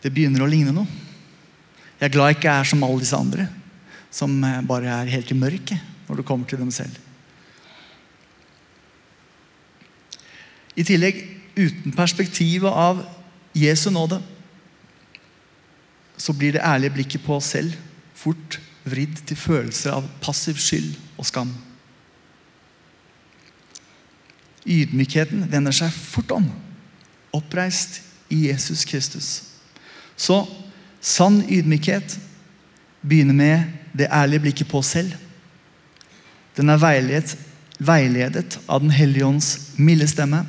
Det 0.03 0.11
begynner 0.13 0.45
å 0.45 0.51
ligne 0.51 0.75
noe. 0.75 1.01
Jeg 1.99 2.09
er 2.09 2.15
glad 2.15 2.33
jeg 2.33 2.41
ikke 2.41 2.55
er 2.59 2.67
som 2.67 2.83
alle 2.83 3.03
disse 3.03 3.19
andre, 3.19 3.47
som 4.11 4.33
eh, 4.45 4.61
bare 4.67 4.91
er 4.91 5.13
helt 5.13 5.31
i 5.31 5.39
mørket 5.39 6.09
når 6.09 6.19
det 6.19 6.27
kommer 6.27 6.49
til 6.51 6.59
dem 6.59 6.73
selv. 6.75 6.97
I 10.75 10.85
tillegg, 10.89 11.21
uten 11.55 11.95
perspektivet 11.95 12.69
av 12.69 13.05
Jesu 13.55 13.91
nåde, 13.93 14.19
så 16.17 16.35
blir 16.37 16.57
det 16.57 16.65
ærlige 16.65 16.97
blikket 16.97 17.25
på 17.25 17.37
oss 17.37 17.53
selv 17.55 17.77
fort 18.17 18.59
vridd 18.89 19.23
til 19.29 19.39
følelser 19.39 19.95
av 19.95 20.09
passiv 20.23 20.59
skyld 20.61 20.95
og 21.21 21.29
skam. 21.29 21.53
Ydmykheten 24.67 25.47
vender 25.51 25.75
seg 25.75 25.93
fort 25.93 26.31
om. 26.35 26.47
Oppreist 27.35 28.01
i 28.33 28.47
Jesus 28.49 28.85
Kristus. 28.89 29.31
Så 30.17 30.45
sann 31.03 31.43
ydmykhet 31.51 32.19
begynner 33.03 33.35
med 33.35 33.65
det 33.99 34.11
ærlige 34.13 34.41
blikket 34.47 34.69
på 34.71 34.79
oss 34.79 34.95
selv. 34.95 35.13
Den 36.57 36.69
er 36.69 36.81
veiledet, 36.81 37.37
veiledet 37.79 38.59
av 38.69 38.81
Den 38.81 38.93
hellige 38.95 39.27
ånds 39.27 39.73
milde 39.77 40.07
stemme. 40.09 40.45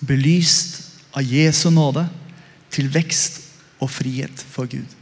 Belyst 0.00 0.80
av 1.12 1.26
Jesu 1.26 1.68
nåde 1.70 2.06
til 2.70 2.88
vekst 2.94 3.42
og 3.80 3.90
frihet 3.90 4.44
for 4.50 4.70
Gud. 4.70 4.99